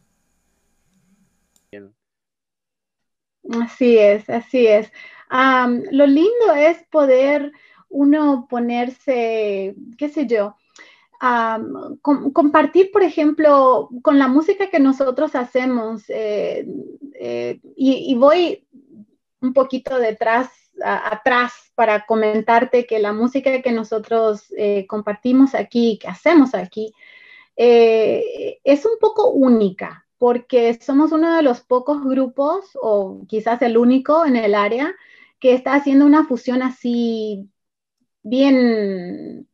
Así 3.51 3.99
es, 3.99 4.29
así 4.31 4.67
es. 4.67 4.93
lo 5.31 6.07
lindo 6.07 6.55
es 6.57 6.79
poder 6.91 7.53
uno 7.89 8.47
ponerse, 8.49 9.75
qué 9.99 10.09
sé 10.09 10.27
yo, 10.27 10.57
compartir, 12.03 12.91
por 12.91 13.03
ejemplo, 13.03 13.89
con 14.03 14.19
la 14.19 14.27
música 14.27 14.71
que 14.71 14.81
nosotros 14.81 15.35
hacemos. 15.37 16.03
Eh, 16.09 16.67
eh, 17.15 17.61
y, 17.77 18.15
voy 18.17 18.67
un 19.41 19.53
poquito 19.53 19.99
detrás, 19.99 20.51
atrás 20.85 21.53
para 21.77 22.07
comentarte 22.07 22.87
que 22.87 22.99
la 22.99 23.13
música 23.13 23.63
que 23.63 23.71
nosotros 23.71 24.53
eh, 24.57 24.87
compartimos 24.89 25.55
aquí, 25.55 25.99
que 26.01 26.09
hacemos 26.09 26.55
aquí, 26.55 26.93
es 27.55 28.85
un 28.85 28.99
poco 29.01 29.31
única, 29.31 30.07
porque 30.19 30.75
somos 30.81 31.13
uno 31.13 31.37
de 31.37 31.43
los 31.43 31.61
pocos 31.61 32.03
grupos, 32.03 32.71
o 32.81 33.25
quizás 33.29 33.63
el 33.63 33.77
único 33.77 34.25
en 34.25 34.37
el 34.37 34.55
área, 34.55 34.93
que 35.39 35.55
está 35.55 35.75
haciendo 35.75 36.05
una 36.07 36.27
fusión 36.27 36.63
así 36.63 37.49
bien 38.23 39.47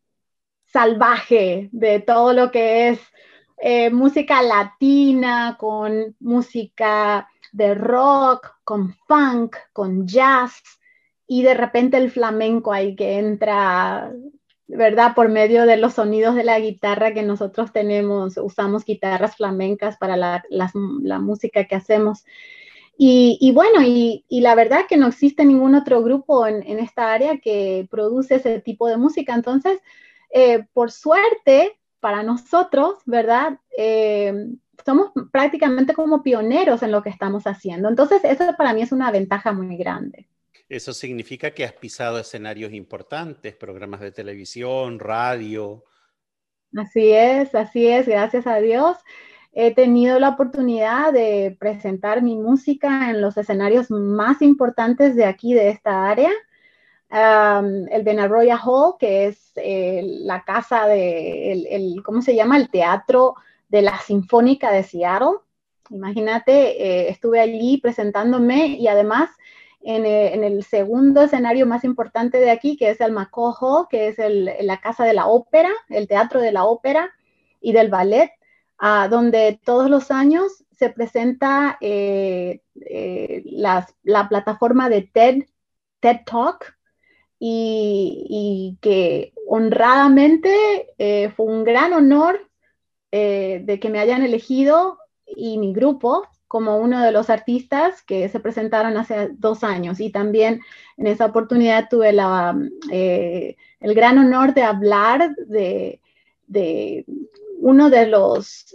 salvaje 0.78 1.68
de 1.72 1.98
todo 1.98 2.32
lo 2.32 2.52
que 2.52 2.90
es 2.90 3.00
eh, 3.60 3.90
música 3.90 4.40
latina, 4.42 5.56
con 5.58 6.14
música 6.20 7.28
de 7.50 7.74
rock, 7.74 8.46
con 8.62 8.94
funk, 9.08 9.56
con 9.72 10.06
jazz, 10.06 10.62
y 11.26 11.42
de 11.42 11.54
repente 11.54 11.96
el 11.96 12.12
flamenco 12.12 12.72
ahí 12.72 12.94
que 12.94 13.18
entra, 13.18 14.12
¿verdad? 14.68 15.16
Por 15.16 15.28
medio 15.30 15.66
de 15.66 15.78
los 15.78 15.94
sonidos 15.94 16.36
de 16.36 16.44
la 16.44 16.60
guitarra 16.60 17.12
que 17.12 17.24
nosotros 17.24 17.72
tenemos, 17.72 18.36
usamos 18.36 18.84
guitarras 18.84 19.34
flamencas 19.34 19.96
para 19.96 20.16
la, 20.16 20.44
música 21.18 21.64
que 21.64 21.74
hacemos. 21.74 22.24
Y, 22.96 23.50
bueno, 23.52 23.82
y, 23.82 24.24
la 24.28 24.54
verdad 24.54 24.86
que 24.88 24.96
no 24.96 25.08
existe 25.08 25.44
ningún 25.44 25.74
otro 25.74 26.04
grupo 26.04 26.46
en, 26.46 26.62
en 26.62 26.78
esta 26.78 27.12
área 27.12 27.38
que 27.38 27.88
produce 27.90 28.36
ese 28.36 28.60
tipo 28.60 28.86
de 28.86 28.96
música. 28.96 29.34
Entonces, 29.34 29.80
eh, 30.30 30.66
por 30.72 30.90
suerte, 30.90 31.78
para 32.00 32.22
nosotros, 32.22 32.98
¿verdad? 33.06 33.58
Eh, 33.76 34.48
somos 34.84 35.10
prácticamente 35.32 35.94
como 35.94 36.22
pioneros 36.22 36.82
en 36.82 36.92
lo 36.92 37.02
que 37.02 37.10
estamos 37.10 37.46
haciendo. 37.46 37.88
Entonces, 37.88 38.22
eso 38.24 38.44
para 38.56 38.72
mí 38.72 38.82
es 38.82 38.92
una 38.92 39.10
ventaja 39.10 39.52
muy 39.52 39.76
grande. 39.76 40.28
Eso 40.68 40.92
significa 40.92 41.50
que 41.52 41.64
has 41.64 41.72
pisado 41.72 42.18
escenarios 42.18 42.72
importantes, 42.72 43.54
programas 43.54 44.00
de 44.00 44.12
televisión, 44.12 44.98
radio. 44.98 45.84
Así 46.76 47.10
es, 47.10 47.54
así 47.54 47.86
es, 47.86 48.06
gracias 48.06 48.46
a 48.46 48.56
Dios. 48.60 48.98
He 49.52 49.74
tenido 49.74 50.20
la 50.20 50.28
oportunidad 50.28 51.12
de 51.12 51.56
presentar 51.58 52.22
mi 52.22 52.36
música 52.36 53.10
en 53.10 53.22
los 53.22 53.36
escenarios 53.38 53.90
más 53.90 54.42
importantes 54.42 55.16
de 55.16 55.24
aquí, 55.24 55.54
de 55.54 55.70
esta 55.70 56.08
área 56.08 56.30
el 57.10 58.02
Benaroya 58.02 58.58
Hall, 58.58 58.94
que 58.98 59.26
es 59.26 59.52
eh, 59.56 60.02
la 60.04 60.44
casa 60.44 60.86
de, 60.86 61.52
el, 61.52 62.02
¿cómo 62.02 62.22
se 62.22 62.34
llama? 62.34 62.56
El 62.56 62.70
teatro 62.70 63.34
de 63.68 63.82
la 63.82 63.98
Sinfónica 63.98 64.70
de 64.70 64.82
Seattle. 64.82 65.38
Imagínate, 65.90 66.82
eh, 66.82 67.08
estuve 67.08 67.40
allí 67.40 67.78
presentándome 67.78 68.66
y 68.78 68.88
además 68.88 69.30
en, 69.80 70.04
eh, 70.04 70.34
en, 70.34 70.44
el 70.44 70.62
segundo 70.64 71.22
escenario 71.22 71.66
más 71.66 71.84
importante 71.84 72.38
de 72.38 72.50
aquí, 72.50 72.76
que 72.76 72.90
es 72.90 73.00
el 73.00 73.12
Macojo, 73.12 73.88
que 73.88 74.08
es 74.08 74.18
el, 74.18 74.50
la 74.60 74.80
casa 74.80 75.04
de 75.04 75.14
la 75.14 75.26
ópera, 75.26 75.70
el 75.88 76.08
teatro 76.08 76.40
de 76.40 76.52
la 76.52 76.64
ópera 76.64 77.10
y 77.60 77.72
del 77.72 77.88
ballet, 77.88 78.30
donde 79.10 79.58
todos 79.64 79.90
los 79.90 80.12
años 80.12 80.64
se 80.70 80.90
presenta 80.90 81.78
la 82.74 84.28
plataforma 84.28 84.88
de 84.88 85.02
TED, 85.02 85.46
TED 85.98 86.20
Talk, 86.24 86.77
y, 87.38 88.78
que 88.80 89.32
honradamente 89.46 90.88
eh, 90.98 91.30
fue 91.36 91.46
un 91.46 91.64
gran 91.64 91.92
honor 91.92 92.48
eh, 93.12 93.62
de 93.64 93.80
que 93.80 93.88
me 93.88 94.00
hayan 94.00 94.22
elegido 94.22 94.98
y 95.26 95.58
mi 95.58 95.72
grupo 95.72 96.26
como 96.46 96.78
uno 96.78 97.02
de 97.02 97.12
los 97.12 97.28
artistas 97.28 98.02
que 98.02 98.28
se 98.28 98.40
presentaron 98.40 98.96
hace 98.96 99.28
dos 99.32 99.62
años. 99.64 100.00
Y 100.00 100.10
también 100.10 100.60
en 100.96 101.06
esa 101.06 101.26
oportunidad 101.26 101.88
tuve 101.90 102.14
eh, 102.90 103.56
el 103.80 103.94
gran 103.94 104.18
honor 104.18 104.54
de 104.54 104.62
hablar 104.62 105.34
de, 105.36 106.00
de 106.46 107.04
uno 107.60 107.90
de 107.90 108.06
los, 108.06 108.74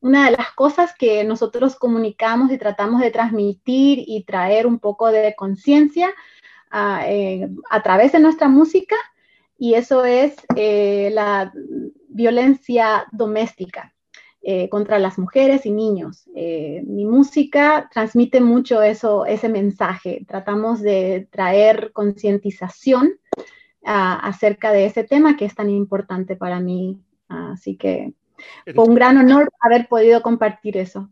una 0.00 0.24
de 0.24 0.36
las 0.36 0.50
cosas 0.52 0.92
que 0.98 1.22
nosotros 1.22 1.76
comunicamos 1.76 2.50
y 2.50 2.58
tratamos 2.58 3.00
de 3.00 3.12
transmitir 3.12 4.02
y 4.04 4.24
traer 4.24 4.66
un 4.66 4.80
poco 4.80 5.12
de 5.12 5.36
conciencia 5.36 6.12
eh, 6.72 7.48
a, 7.70 7.82
través 7.82 8.12
de 8.12 8.20
nuestra 8.20 8.48
música 8.48 8.96
y 9.58 9.74
eso 9.74 10.04
es 10.04 10.36
eh, 10.56 11.10
la 11.12 11.52
violencia 12.08 13.06
doméstica 13.12 13.94
eh, 14.42 14.68
contra 14.68 14.98
las 14.98 15.18
mujeres 15.18 15.66
y 15.66 15.70
niños. 15.70 16.28
mi 16.34 17.04
música 17.04 17.88
transmite 17.92 18.40
mucho 18.40 18.82
eso, 18.82 19.26
ese 19.26 19.48
mensaje. 19.48 20.24
Tratamos 20.26 20.80
de 20.80 21.28
traer 21.30 21.92
concientización 21.92 23.12
acerca 23.84 24.72
de 24.72 24.84
ese 24.86 25.04
tema 25.04 25.36
que 25.36 25.46
es 25.46 25.54
tan 25.54 25.70
importante 25.70 26.36
para 26.36 26.60
mí. 26.60 27.00
Así 27.28 27.76
que 27.76 28.12
fue 28.74 28.84
un 28.84 28.94
gran 28.94 29.16
honor 29.18 29.48
haber 29.60 29.88
podido 29.88 30.22
compartir 30.22 30.76
eso. 30.76 31.10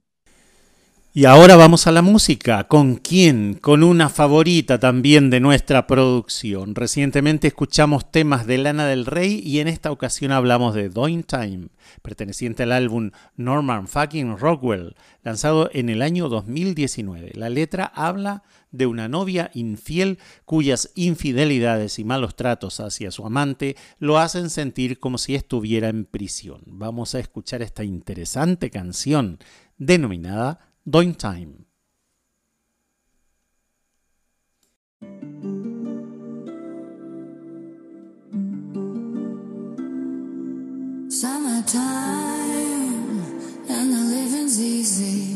Y 1.19 1.25
ahora 1.25 1.57
vamos 1.57 1.87
a 1.87 1.93
la 1.93 2.03
música. 2.03 2.65
¿Con 2.65 2.97
quién? 2.97 3.55
Con 3.55 3.83
una 3.83 4.11
favorita 4.11 4.79
también 4.79 5.31
de 5.31 5.41
nuestra 5.41 5.87
producción. 5.87 6.75
Recientemente 6.75 7.49
escuchamos 7.49 8.13
temas 8.13 8.47
de 8.47 8.59
Lana 8.59 8.87
del 8.87 9.07
Rey 9.07 9.41
y 9.43 9.61
en 9.61 9.69
esta 9.69 9.91
ocasión 9.91 10.31
hablamos 10.31 10.75
de 10.75 10.91
Doing 10.91 11.23
Time, 11.23 11.69
perteneciente 12.03 12.65
al 12.65 12.73
álbum 12.73 13.13
Norman 13.35 13.89
Fucking 13.89 14.37
Rockwell, 14.37 14.95
lanzado 15.23 15.71
en 15.73 15.89
el 15.89 16.03
año 16.03 16.29
2019. 16.29 17.31
La 17.33 17.49
letra 17.49 17.91
habla 17.95 18.43
de 18.71 18.85
una 18.85 19.09
novia 19.09 19.51
infiel 19.55 20.19
cuyas 20.45 20.91
infidelidades 20.97 21.99
y 21.99 22.05
malos 22.05 22.37
tratos 22.37 22.79
hacia 22.79 23.11
su 23.11 23.25
amante 23.25 23.75
lo 23.99 24.19
hacen 24.19 24.51
sentir 24.51 24.99
como 24.99 25.17
si 25.17 25.35
estuviera 25.35 25.89
en 25.89 26.05
prisión. 26.05 26.61
Vamos 26.67 27.15
a 27.15 27.21
escuchar 27.21 27.63
esta 27.63 27.85
interesante 27.85 28.69
canción 28.69 29.39
denominada 29.79 30.66
Doing 30.89 31.15
Time. 31.17 31.67
Summertime 41.11 41.83
and 43.69 43.93
the 43.93 43.99
living's 44.15 44.61
easy. 44.61 45.36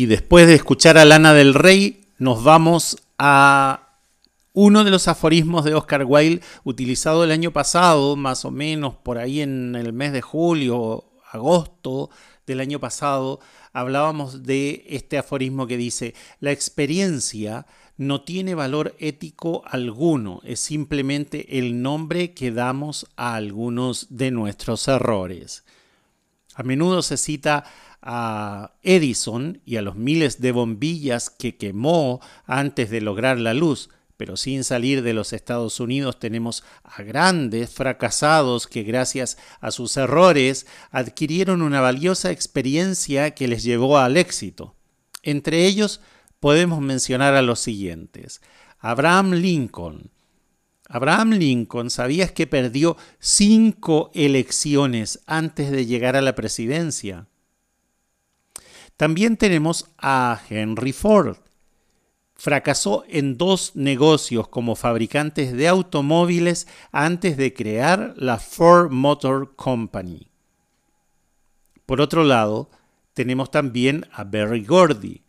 Y 0.00 0.06
después 0.06 0.46
de 0.46 0.54
escuchar 0.54 0.96
a 0.96 1.04
Lana 1.04 1.34
del 1.34 1.52
Rey, 1.52 2.06
nos 2.16 2.42
vamos 2.42 2.96
a 3.18 3.98
uno 4.54 4.82
de 4.82 4.90
los 4.90 5.08
aforismos 5.08 5.66
de 5.66 5.74
Oscar 5.74 6.06
Wilde 6.06 6.40
utilizado 6.64 7.22
el 7.22 7.30
año 7.30 7.52
pasado, 7.52 8.16
más 8.16 8.46
o 8.46 8.50
menos 8.50 8.94
por 8.94 9.18
ahí 9.18 9.42
en 9.42 9.74
el 9.74 9.92
mes 9.92 10.14
de 10.14 10.22
julio, 10.22 11.04
agosto 11.30 12.08
del 12.46 12.60
año 12.60 12.80
pasado, 12.80 13.40
hablábamos 13.74 14.44
de 14.44 14.86
este 14.88 15.18
aforismo 15.18 15.66
que 15.66 15.76
dice, 15.76 16.14
la 16.38 16.50
experiencia 16.50 17.66
no 17.98 18.22
tiene 18.22 18.54
valor 18.54 18.96
ético 19.00 19.64
alguno, 19.66 20.40
es 20.44 20.60
simplemente 20.60 21.58
el 21.58 21.82
nombre 21.82 22.32
que 22.32 22.52
damos 22.52 23.06
a 23.16 23.34
algunos 23.34 24.06
de 24.08 24.30
nuestros 24.30 24.88
errores. 24.88 25.62
A 26.54 26.62
menudo 26.62 27.02
se 27.02 27.18
cita 27.18 27.64
a 28.02 28.74
Edison 28.82 29.60
y 29.64 29.76
a 29.76 29.82
los 29.82 29.96
miles 29.96 30.40
de 30.40 30.52
bombillas 30.52 31.30
que 31.30 31.56
quemó 31.56 32.20
antes 32.46 32.90
de 32.90 33.00
lograr 33.00 33.38
la 33.38 33.54
luz, 33.54 33.90
pero 34.16 34.36
sin 34.36 34.64
salir 34.64 35.02
de 35.02 35.14
los 35.14 35.32
Estados 35.32 35.80
Unidos 35.80 36.18
tenemos 36.18 36.62
a 36.84 37.02
grandes 37.02 37.70
fracasados 37.70 38.66
que 38.66 38.82
gracias 38.82 39.38
a 39.60 39.70
sus 39.70 39.96
errores 39.96 40.66
adquirieron 40.90 41.62
una 41.62 41.80
valiosa 41.80 42.30
experiencia 42.30 43.30
que 43.30 43.48
les 43.48 43.62
llevó 43.62 43.96
al 43.96 44.16
éxito. 44.18 44.74
Entre 45.22 45.64
ellos 45.64 46.02
podemos 46.38 46.80
mencionar 46.80 47.34
a 47.34 47.42
los 47.42 47.60
siguientes. 47.60 48.42
Abraham 48.78 49.32
Lincoln, 49.32 50.10
Abraham 50.92 51.30
Lincoln, 51.34 51.88
¿sabías 51.88 52.32
que 52.32 52.48
perdió 52.48 52.96
cinco 53.20 54.10
elecciones 54.12 55.20
antes 55.24 55.70
de 55.70 55.86
llegar 55.86 56.16
a 56.16 56.20
la 56.20 56.34
presidencia? 56.34 57.29
También 59.00 59.38
tenemos 59.38 59.86
a 59.96 60.42
Henry 60.50 60.92
Ford. 60.92 61.38
Fracasó 62.34 63.02
en 63.08 63.38
dos 63.38 63.74
negocios 63.74 64.46
como 64.48 64.76
fabricantes 64.76 65.54
de 65.54 65.68
automóviles 65.68 66.68
antes 66.92 67.38
de 67.38 67.54
crear 67.54 68.12
la 68.18 68.36
Ford 68.36 68.90
Motor 68.90 69.56
Company. 69.56 70.28
Por 71.86 72.02
otro 72.02 72.24
lado, 72.24 72.68
tenemos 73.14 73.50
también 73.50 74.06
a 74.12 74.24
Berry 74.24 74.66
Gordy, 74.66 75.22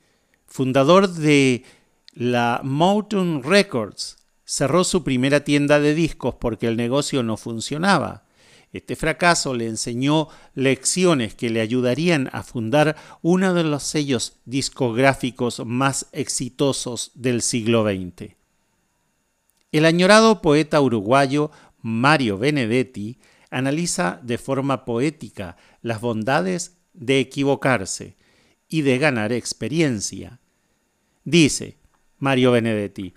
fundador 0.48 1.08
de 1.08 1.64
la 2.12 2.60
Mountain 2.66 3.42
Records, 3.42 4.18
cerró 4.44 4.84
su 4.84 5.06
primera 5.06 5.46
tienda 5.46 5.80
de 5.80 5.94
discos 5.94 6.36
porque 6.36 6.68
el 6.68 6.76
negocio 6.76 7.24
no 7.24 7.38
funcionaba. 7.38 8.26
Este 8.74 8.96
fracaso 8.96 9.54
le 9.54 9.68
enseñó 9.68 10.30
lecciones 10.56 11.36
que 11.36 11.50
le 11.50 11.60
ayudarían 11.60 12.30
a 12.32 12.42
fundar 12.42 12.96
uno 13.22 13.54
de 13.54 13.64
los 13.64 13.84
sellos 13.84 14.38
discográficos 14.46 15.62
más 15.66 16.08
exitosos 16.14 17.12
del 17.16 17.42
siglo 17.42 17.84
XX. 17.84 18.36
El 19.74 19.86
añorado 19.86 20.42
poeta 20.42 20.80
uruguayo 20.80 21.52
Mario 21.82 22.38
Benedetti 22.38 23.20
analiza 23.50 24.22
de 24.24 24.38
forma 24.38 24.86
poética 24.86 25.58
las 25.82 26.00
bondades 26.00 26.78
de 26.94 27.20
equivocarse 27.20 28.16
y 28.70 28.82
de 28.84 28.98
ganar 28.98 29.34
experiencia. 29.34 30.40
Dice 31.26 31.78
Mario 32.20 32.52
Benedetti, 32.52 33.14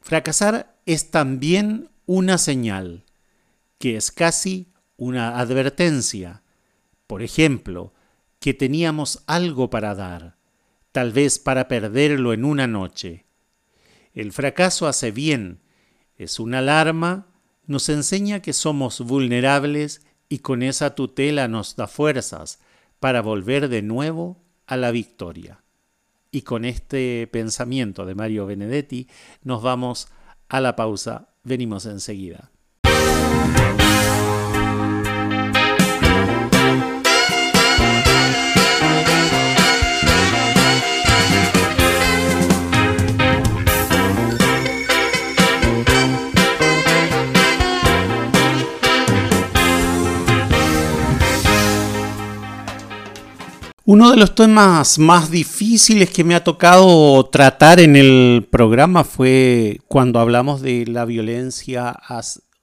fracasar 0.00 0.76
es 0.84 1.10
también 1.10 1.88
una 2.04 2.36
señal, 2.36 3.04
que 3.78 3.96
es 3.96 4.10
casi 4.10 4.71
una 5.02 5.40
advertencia. 5.40 6.44
Por 7.08 7.22
ejemplo, 7.22 7.92
que 8.38 8.54
teníamos 8.54 9.24
algo 9.26 9.68
para 9.68 9.96
dar, 9.96 10.36
tal 10.92 11.10
vez 11.10 11.40
para 11.40 11.66
perderlo 11.66 12.32
en 12.32 12.44
una 12.44 12.68
noche. 12.68 13.26
El 14.14 14.30
fracaso 14.30 14.86
hace 14.86 15.10
bien, 15.10 15.58
es 16.16 16.38
una 16.38 16.58
alarma, 16.58 17.26
nos 17.66 17.88
enseña 17.88 18.42
que 18.42 18.52
somos 18.52 19.00
vulnerables 19.00 20.06
y 20.28 20.38
con 20.38 20.62
esa 20.62 20.94
tutela 20.94 21.48
nos 21.48 21.74
da 21.74 21.88
fuerzas 21.88 22.60
para 23.00 23.22
volver 23.22 23.68
de 23.68 23.82
nuevo 23.82 24.40
a 24.68 24.76
la 24.76 24.92
victoria. 24.92 25.64
Y 26.30 26.42
con 26.42 26.64
este 26.64 27.26
pensamiento 27.26 28.06
de 28.06 28.14
Mario 28.14 28.46
Benedetti 28.46 29.08
nos 29.42 29.62
vamos 29.62 30.06
a 30.48 30.60
la 30.60 30.76
pausa. 30.76 31.34
Venimos 31.42 31.86
enseguida. 31.86 32.51
Uno 53.92 54.10
de 54.10 54.16
los 54.16 54.34
temas 54.34 54.98
más 54.98 55.30
difíciles 55.30 56.08
que 56.08 56.24
me 56.24 56.34
ha 56.34 56.42
tocado 56.42 57.26
tratar 57.26 57.78
en 57.78 57.94
el 57.94 58.48
programa 58.50 59.04
fue 59.04 59.80
cuando 59.86 60.18
hablamos 60.18 60.62
de 60.62 60.86
la 60.86 61.04
violencia 61.04 62.00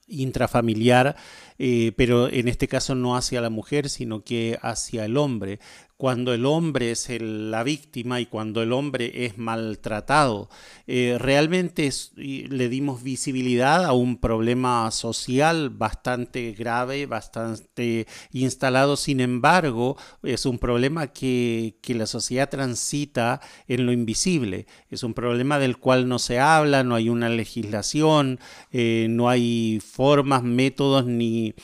intrafamiliar, 0.08 1.16
eh, 1.60 1.92
pero 1.96 2.30
en 2.30 2.48
este 2.48 2.68
caso 2.68 2.96
no 2.96 3.16
hacia 3.16 3.42
la 3.42 3.52
mujer, 3.52 3.90
sino 3.90 4.24
que 4.24 4.58
hacia 4.64 5.06
el 5.06 5.18
hombre, 5.18 5.60
cuando 6.00 6.34
el 6.34 6.46
hombre 6.46 6.92
es 6.92 7.10
la 7.20 7.62
víctima 7.62 8.22
y 8.22 8.26
cuando 8.26 8.64
el 8.64 8.72
hombre 8.72 9.26
es 9.26 9.38
maltratado. 9.38 10.50
Eh, 10.88 11.18
realmente 11.20 11.90
le 12.16 12.70
dimos 12.70 13.04
visibilidad 13.04 13.84
a 13.84 13.92
un 13.92 14.16
problema 14.16 14.90
social 14.92 15.70
bastante 15.70 16.54
grave, 16.54 17.06
bastante 17.06 18.08
instalado. 18.32 18.96
Sin 18.96 19.20
embargo, 19.20 19.98
es 20.24 20.46
un 20.46 20.58
problema 20.58 21.08
que, 21.08 21.76
la 21.88 22.06
sociedad 22.06 22.48
transita 22.48 23.42
en 23.68 23.86
lo 23.86 23.92
invisible. 23.92 24.68
Es 24.90 25.04
un 25.04 25.14
problema 25.14 25.60
del 25.60 25.80
cual 25.80 26.08
no 26.08 26.18
se 26.18 26.40
habla, 26.40 26.86
no 26.86 26.96
hay 26.96 27.10
una 27.10 27.28
legislación, 27.28 28.40
eh, 28.72 29.08
no 29.10 29.28
hay 29.28 29.82
formas, 29.82 30.44
métodos 30.44 31.06
ni 31.06 31.56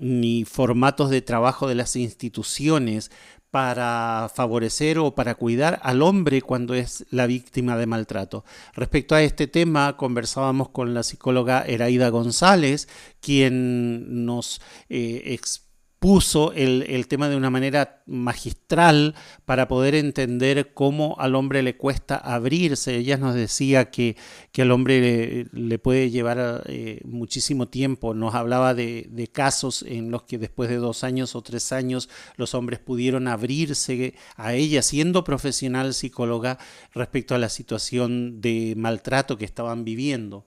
ni 0.00 0.46
formatos 0.46 1.10
de 1.10 1.20
trabajo 1.20 1.68
de 1.68 1.74
las 1.74 1.94
instituciones 1.94 3.10
para 3.50 4.30
favorecer 4.34 4.98
o 4.98 5.14
para 5.14 5.34
cuidar 5.34 5.80
al 5.82 6.02
hombre 6.02 6.42
cuando 6.42 6.74
es 6.74 7.06
la 7.10 7.26
víctima 7.26 7.76
de 7.76 7.86
maltrato. 7.86 8.44
Respecto 8.74 9.14
a 9.14 9.22
este 9.22 9.46
tema, 9.46 9.96
conversábamos 9.96 10.68
con 10.68 10.94
la 10.94 11.02
psicóloga 11.02 11.64
Eraida 11.66 12.08
González, 12.10 12.88
quien 13.20 14.24
nos 14.24 14.60
eh, 14.88 15.22
puso 16.00 16.54
el, 16.54 17.06
tema 17.08 17.28
de 17.28 17.36
una 17.36 17.50
manera 17.50 18.02
magistral 18.06 19.14
para 19.44 19.68
poder 19.68 19.94
entender 19.94 20.72
cómo 20.72 21.14
al 21.18 21.34
hombre 21.34 21.62
le 21.62 21.76
cuesta 21.76 22.16
abrirse. 22.16 22.96
Ella 22.96 23.18
nos 23.18 23.34
decía 23.34 23.90
que, 23.90 24.16
que 24.50 24.62
al 24.62 24.70
hombre 24.70 25.46
le, 25.52 25.78
puede 25.78 26.08
llevar 26.08 26.64
eh, 26.66 27.02
muchísimo 27.04 27.68
tiempo. 27.68 28.14
Nos 28.14 28.34
hablaba 28.34 28.72
de, 28.72 29.08
de, 29.10 29.28
casos 29.28 29.84
en 29.86 30.10
los 30.10 30.22
que 30.22 30.38
después 30.38 30.70
de 30.70 30.76
dos 30.76 31.04
años 31.04 31.36
o 31.36 31.42
tres 31.42 31.70
años 31.70 32.08
los 32.36 32.54
hombres 32.54 32.80
pudieron 32.80 33.28
abrirse 33.28 34.14
a 34.36 34.54
ella, 34.54 34.80
siendo 34.80 35.22
profesional 35.22 35.92
psicóloga, 35.92 36.58
respecto 36.94 37.34
a 37.34 37.38
la 37.38 37.50
situación 37.50 38.40
de 38.40 38.72
maltrato 38.74 39.36
que 39.36 39.44
estaban 39.44 39.84
viviendo. 39.84 40.46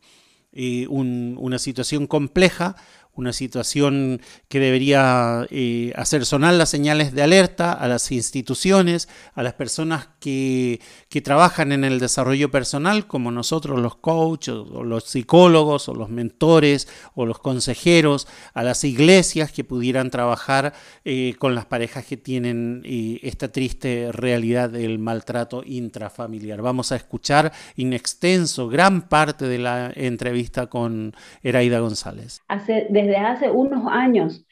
Eh, 0.56 0.86
una 0.88 1.58
situación 1.58 2.06
compleja, 2.06 2.76
una 3.16 3.34
situación 3.34 4.22
que 4.50 4.60
debería 4.60 5.46
eh, 5.50 5.94
hacer 5.96 6.26
sonar 6.26 6.56
las 6.56 6.70
señales 6.70 7.14
de 7.14 7.22
alerta 7.22 7.72
a 7.72 7.88
las 7.88 8.12
instituciones, 8.12 9.08
a 9.34 9.44
las 9.44 9.54
personas 9.54 10.10
que, 10.20 10.82
que 11.10 11.22
trabajan 11.22 11.72
en 11.72 11.84
el 11.84 12.00
desarrollo 12.00 12.50
personal, 12.50 13.08
como 13.08 13.32
nosotros 13.32 13.80
los 13.80 13.96
coaches, 13.96 14.56
o 14.56 14.84
los 14.84 15.04
psicólogos, 15.06 15.90
o 15.90 15.94
los 15.94 16.10
mentores, 16.10 16.88
o 17.14 17.26
los 17.26 17.40
consejeros, 17.40 18.28
a 18.54 18.64
las 18.64 18.84
iglesias 18.84 19.52
que 19.52 19.64
pudieran 19.64 20.10
trabajar 20.10 20.74
eh, 21.06 21.36
con 21.38 21.56
las 21.56 21.66
parejas 21.66 22.06
que 22.06 22.18
tienen 22.18 22.82
eh, 22.86 23.20
esta 23.24 23.52
triste 23.52 24.12
realidad 24.12 24.70
del 24.70 25.00
maltrato 25.00 25.64
intrafamiliar. 25.66 26.62
Vamos 26.62 26.92
a 26.92 26.96
escuchar 26.96 27.52
in 27.76 27.94
extenso 27.94 28.68
gran 28.68 29.04
parte 29.08 29.48
de 29.48 29.60
la 29.60 29.92
entrevista 29.96 30.68
con 30.68 31.14
Eraida 31.42 31.80
González. 31.80 32.42
Hace, 32.48 32.88
desde 33.04 33.18
hace 33.18 33.52
unos 33.52 33.86
años 33.92 34.46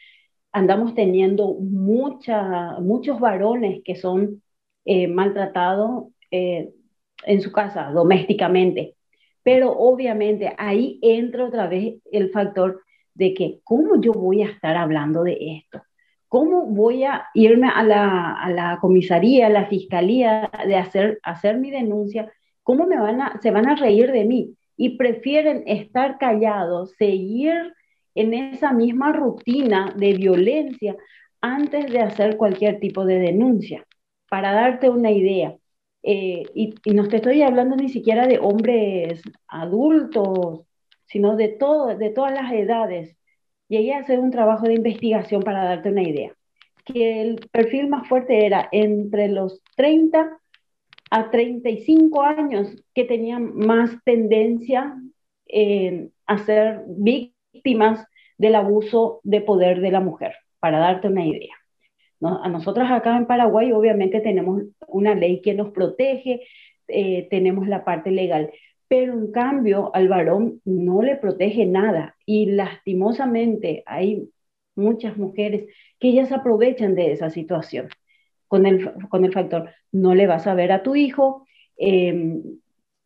andamos 0.51 0.95
teniendo 0.95 1.53
mucha, 1.53 2.79
muchos 2.79 3.19
varones 3.19 3.81
que 3.85 3.95
son 3.95 4.41
eh, 4.85 5.07
maltratados 5.07 6.07
eh, 6.29 6.73
en 7.25 7.41
su 7.41 7.51
casa, 7.51 7.91
domésticamente. 7.91 8.95
Pero 9.43 9.71
obviamente 9.71 10.53
ahí 10.57 10.99
entra 11.01 11.45
otra 11.45 11.67
vez 11.67 11.95
el 12.11 12.31
factor 12.31 12.81
de 13.13 13.33
que, 13.33 13.59
¿cómo 13.63 13.99
yo 14.01 14.11
voy 14.13 14.41
a 14.43 14.49
estar 14.49 14.77
hablando 14.77 15.23
de 15.23 15.37
esto? 15.57 15.81
¿Cómo 16.27 16.65
voy 16.65 17.03
a 17.03 17.25
irme 17.33 17.67
a 17.67 17.83
la, 17.83 18.33
a 18.33 18.49
la 18.51 18.77
comisaría, 18.79 19.47
a 19.47 19.49
la 19.49 19.65
fiscalía, 19.65 20.49
de 20.65 20.75
hacer, 20.75 21.19
hacer 21.23 21.57
mi 21.57 21.71
denuncia? 21.71 22.31
¿Cómo 22.63 22.85
me 22.85 22.99
van 22.99 23.21
a, 23.21 23.39
se 23.41 23.51
van 23.51 23.67
a 23.67 23.75
reír 23.75 24.11
de 24.11 24.25
mí? 24.25 24.55
Y 24.77 24.97
prefieren 24.97 25.63
estar 25.65 26.17
callados, 26.17 26.93
seguir 26.97 27.73
en 28.15 28.33
esa 28.33 28.73
misma 28.73 29.11
rutina 29.13 29.93
de 29.97 30.13
violencia 30.13 30.95
antes 31.41 31.91
de 31.91 31.99
hacer 31.99 32.37
cualquier 32.37 32.79
tipo 32.79 33.05
de 33.05 33.19
denuncia. 33.19 33.85
Para 34.29 34.53
darte 34.53 34.89
una 34.89 35.11
idea, 35.11 35.55
eh, 36.03 36.43
y, 36.55 36.73
no 36.93 37.07
te 37.07 37.17
estoy 37.17 37.41
hablando 37.41 37.75
ni 37.75 37.89
siquiera 37.89 38.27
de 38.27 38.39
hombres 38.39 39.21
adultos, 39.47 40.61
sino 41.05 41.35
de, 41.35 41.49
todo, 41.49 41.95
de 41.97 42.09
todas 42.09 42.33
las 42.33 42.51
edades. 42.53 43.15
Llegué 43.67 43.93
a 43.93 43.99
hacer 43.99 44.19
un 44.19 44.31
trabajo 44.31 44.65
de 44.67 44.75
investigación 44.75 45.43
para 45.43 45.63
darte 45.63 45.89
una 45.89 46.03
idea, 46.03 46.33
que 46.85 47.21
el 47.21 47.35
perfil 47.51 47.87
más 47.87 48.07
fuerte 48.07 48.45
era 48.45 48.67
entre 48.71 49.27
los 49.29 49.61
30 49.75 50.39
a 51.11 51.29
35 51.29 52.23
años 52.23 52.75
que 52.93 53.03
tenían 53.05 53.55
más 53.55 53.91
tendencia 54.05 54.95
en 55.47 56.13
a 56.25 56.37
ser 56.39 56.83
víctimas 56.87 57.40
víctimas 57.61 58.05
del 58.37 58.55
abuso 58.55 59.19
de 59.23 59.41
poder 59.41 59.81
de 59.81 59.91
la 59.91 59.99
mujer, 59.99 60.33
para 60.59 60.79
darte 60.79 61.07
una 61.07 61.25
idea. 61.25 61.55
A 62.23 62.49
nosotros 62.49 62.87
acá 62.89 63.17
en 63.17 63.25
Paraguay 63.25 63.71
obviamente 63.71 64.19
tenemos 64.19 64.63
una 64.87 65.15
ley 65.15 65.41
que 65.41 65.53
nos 65.53 65.71
protege, 65.71 66.41
eh, 66.87 67.27
tenemos 67.29 67.67
la 67.67 67.83
parte 67.83 68.11
legal, 68.11 68.51
pero 68.87 69.13
en 69.13 69.31
cambio 69.31 69.91
al 69.95 70.07
varón 70.07 70.61
no 70.65 71.01
le 71.01 71.15
protege 71.15 71.65
nada 71.65 72.15
y 72.25 72.47
lastimosamente 72.47 73.83
hay 73.85 74.29
muchas 74.75 75.17
mujeres 75.17 75.65
que 75.99 76.09
ellas 76.09 76.31
aprovechan 76.31 76.93
de 76.93 77.11
esa 77.11 77.29
situación 77.29 77.89
con 78.47 78.65
el, 78.65 78.91
con 79.09 79.25
el 79.25 79.33
factor, 79.33 79.69
no 79.91 80.13
le 80.13 80.27
vas 80.27 80.45
a 80.45 80.53
ver 80.53 80.71
a 80.71 80.83
tu 80.83 80.95
hijo, 80.95 81.47
eh, 81.77 82.39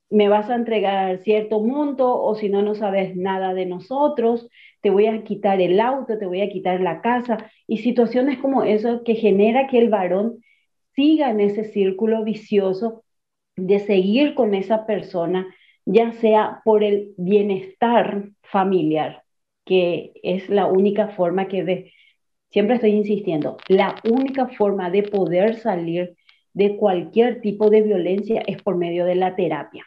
me 0.09 0.29
vas 0.29 0.49
a 0.49 0.55
entregar 0.55 1.19
cierto 1.23 1.59
monto 1.59 2.21
o 2.21 2.35
si 2.35 2.49
no, 2.49 2.61
no 2.61 2.75
sabes 2.75 3.15
nada 3.15 3.53
de 3.53 3.65
nosotros, 3.65 4.49
te 4.81 4.89
voy 4.89 5.07
a 5.07 5.23
quitar 5.23 5.61
el 5.61 5.79
auto, 5.79 6.17
te 6.17 6.25
voy 6.25 6.41
a 6.41 6.49
quitar 6.49 6.79
la 6.81 7.01
casa 7.01 7.51
y 7.67 7.79
situaciones 7.79 8.39
como 8.39 8.63
eso 8.63 9.03
que 9.03 9.15
genera 9.15 9.67
que 9.67 9.79
el 9.79 9.89
varón 9.89 10.43
siga 10.95 11.31
en 11.31 11.41
ese 11.41 11.65
círculo 11.65 12.23
vicioso 12.23 13.03
de 13.55 13.79
seguir 13.79 14.35
con 14.35 14.53
esa 14.53 14.85
persona, 14.85 15.47
ya 15.85 16.11
sea 16.13 16.61
por 16.63 16.83
el 16.83 17.13
bienestar 17.17 18.29
familiar, 18.43 19.23
que 19.65 20.13
es 20.23 20.49
la 20.49 20.67
única 20.67 21.09
forma 21.09 21.47
que 21.47 21.63
de, 21.63 21.93
siempre 22.51 22.75
estoy 22.75 22.91
insistiendo, 22.91 23.57
la 23.67 23.95
única 24.03 24.47
forma 24.49 24.89
de 24.89 25.03
poder 25.03 25.55
salir 25.55 26.15
de 26.53 26.77
cualquier 26.77 27.41
tipo 27.41 27.69
de 27.69 27.81
violencia 27.81 28.41
es 28.47 28.61
por 28.61 28.77
medio 28.77 29.05
de 29.05 29.15
la 29.15 29.35
terapia 29.35 29.85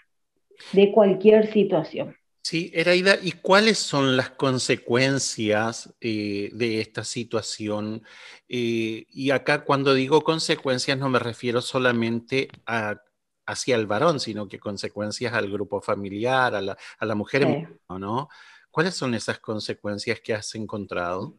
de 0.72 0.92
cualquier 0.92 1.52
situación. 1.52 2.16
Sí, 2.42 2.70
Eraida, 2.72 3.16
¿y 3.20 3.32
cuáles 3.32 3.78
son 3.78 4.16
las 4.16 4.30
consecuencias 4.30 5.94
eh, 6.00 6.48
de 6.54 6.80
esta 6.80 7.04
situación? 7.04 8.02
Eh, 8.48 9.04
y 9.10 9.30
acá 9.32 9.64
cuando 9.64 9.92
digo 9.92 10.22
consecuencias 10.22 10.96
no 10.96 11.10
me 11.10 11.18
refiero 11.18 11.60
solamente 11.60 12.48
a, 12.64 13.02
hacia 13.48 13.76
el 13.76 13.86
varón, 13.86 14.18
sino 14.18 14.48
que 14.48 14.58
consecuencias 14.58 15.32
al 15.34 15.50
grupo 15.50 15.80
familiar, 15.80 16.54
a 16.54 16.60
la, 16.60 17.14
mujer, 17.14 17.68
¿no? 17.88 18.28
¿Cuáles 18.70 18.94
son 18.94 19.14
esas 19.14 19.38
consecuencias 19.40 20.20
que 20.20 20.34
has 20.34 20.54
encontrado? 20.54 21.34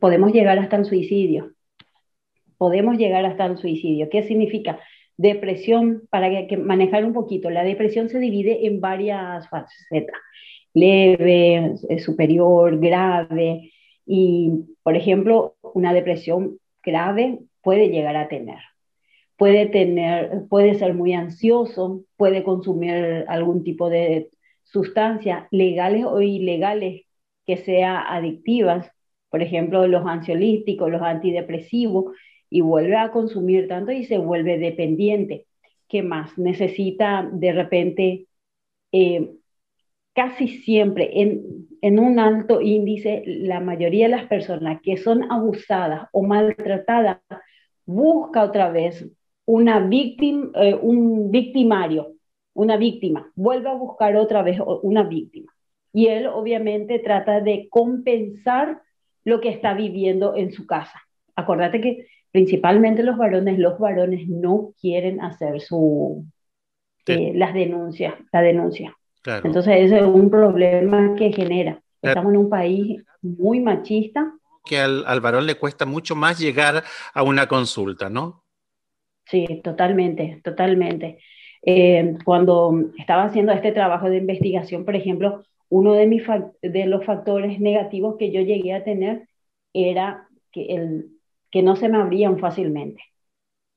Podemos 0.00 0.32
llegar 0.32 0.58
hasta 0.58 0.76
el 0.76 0.84
suicidio. 0.84 1.52
Podemos 2.58 2.96
llegar 2.96 3.24
hasta 3.24 3.46
el 3.46 3.58
suicidio. 3.58 4.08
¿Qué 4.10 4.22
significa? 4.22 4.80
Depresión, 5.16 6.02
para 6.10 6.46
que, 6.46 6.56
manejar 6.56 7.04
un 7.04 7.12
poquito, 7.12 7.50
la 7.50 7.64
depresión 7.64 8.08
se 8.08 8.18
divide 8.18 8.66
en 8.66 8.80
varias 8.80 9.48
facetas, 9.48 10.16
leve, 10.74 11.74
eh, 11.88 11.98
superior, 11.98 12.78
grave, 12.78 13.72
y 14.04 14.50
por 14.82 14.96
ejemplo, 14.96 15.56
una 15.74 15.92
depresión 15.92 16.58
grave 16.82 17.40
puede 17.62 17.88
llegar 17.88 18.16
a 18.16 18.28
tener. 18.28 18.58
Puede 19.36 19.66
tener, 19.66 20.44
puede 20.48 20.74
ser 20.76 20.94
muy 20.94 21.12
ansioso, 21.12 22.04
puede 22.16 22.42
consumir 22.42 23.24
algún 23.28 23.64
tipo 23.64 23.90
de 23.90 24.30
sustancia, 24.64 25.48
legales 25.50 26.04
o 26.04 26.20
ilegales, 26.20 27.02
que 27.46 27.56
sea 27.58 28.00
adictivas, 28.14 28.90
por 29.30 29.42
ejemplo, 29.42 29.86
los 29.86 30.06
ansiolíticos, 30.06 30.90
los 30.90 31.02
antidepresivos, 31.02 32.14
y 32.56 32.62
vuelve 32.62 32.96
a 32.96 33.10
consumir 33.10 33.68
tanto 33.68 33.92
y 33.92 34.04
se 34.06 34.16
vuelve 34.16 34.56
dependiente. 34.56 35.44
¿Qué 35.88 36.02
más? 36.02 36.38
Necesita 36.38 37.28
de 37.30 37.52
repente, 37.52 38.28
eh, 38.92 39.30
casi 40.14 40.48
siempre 40.48 41.20
en, 41.20 41.68
en 41.82 41.98
un 41.98 42.18
alto 42.18 42.62
índice, 42.62 43.24
la 43.26 43.60
mayoría 43.60 44.06
de 44.06 44.16
las 44.16 44.26
personas 44.26 44.80
que 44.80 44.96
son 44.96 45.30
abusadas 45.30 46.08
o 46.12 46.22
maltratadas 46.22 47.18
busca 47.84 48.42
otra 48.42 48.70
vez 48.70 49.06
una 49.44 49.80
víctima, 49.80 50.50
eh, 50.54 50.74
un 50.74 51.30
victimario, 51.30 52.14
una 52.54 52.78
víctima, 52.78 53.30
vuelve 53.34 53.68
a 53.68 53.74
buscar 53.74 54.16
otra 54.16 54.42
vez 54.42 54.58
una 54.82 55.02
víctima. 55.02 55.52
Y 55.92 56.06
él 56.06 56.26
obviamente 56.26 57.00
trata 57.00 57.42
de 57.42 57.68
compensar 57.68 58.80
lo 59.24 59.42
que 59.42 59.50
está 59.50 59.74
viviendo 59.74 60.34
en 60.34 60.52
su 60.52 60.66
casa. 60.66 61.02
Acordate 61.34 61.82
que 61.82 62.06
principalmente 62.36 63.02
los 63.02 63.16
varones, 63.16 63.58
los 63.58 63.78
varones 63.78 64.28
no 64.28 64.74
quieren 64.78 65.22
hacer 65.22 65.58
su, 65.62 66.26
eh, 67.06 67.32
las 67.34 67.54
denuncias, 67.54 68.12
la 68.30 68.42
denuncia. 68.42 68.94
Claro. 69.22 69.46
Entonces 69.46 69.74
ese 69.78 69.96
es 69.96 70.02
un 70.02 70.28
problema 70.28 71.14
que 71.16 71.32
genera. 71.32 71.80
Claro. 72.02 72.20
Estamos 72.20 72.34
en 72.34 72.38
un 72.38 72.50
país 72.50 73.02
muy 73.22 73.60
machista. 73.60 74.34
Que 74.66 74.78
al, 74.78 75.02
al 75.06 75.22
varón 75.22 75.46
le 75.46 75.54
cuesta 75.54 75.86
mucho 75.86 76.14
más 76.14 76.38
llegar 76.38 76.84
a 77.14 77.22
una 77.22 77.46
consulta, 77.46 78.10
¿no? 78.10 78.44
Sí, 79.24 79.62
totalmente, 79.64 80.42
totalmente. 80.44 81.18
Eh, 81.62 82.18
cuando 82.22 82.90
estaba 82.98 83.24
haciendo 83.24 83.52
este 83.52 83.72
trabajo 83.72 84.10
de 84.10 84.18
investigación, 84.18 84.84
por 84.84 84.94
ejemplo, 84.94 85.42
uno 85.70 85.94
de, 85.94 86.06
mis 86.06 86.22
de 86.60 86.84
los 86.84 87.02
factores 87.02 87.58
negativos 87.60 88.16
que 88.18 88.30
yo 88.30 88.42
llegué 88.42 88.74
a 88.74 88.84
tener 88.84 89.26
era 89.72 90.28
que, 90.52 90.66
el, 90.66 91.15
que 91.56 91.62
no 91.62 91.74
se 91.74 91.88
me 91.88 91.96
abrían 91.96 92.38
fácilmente, 92.38 93.02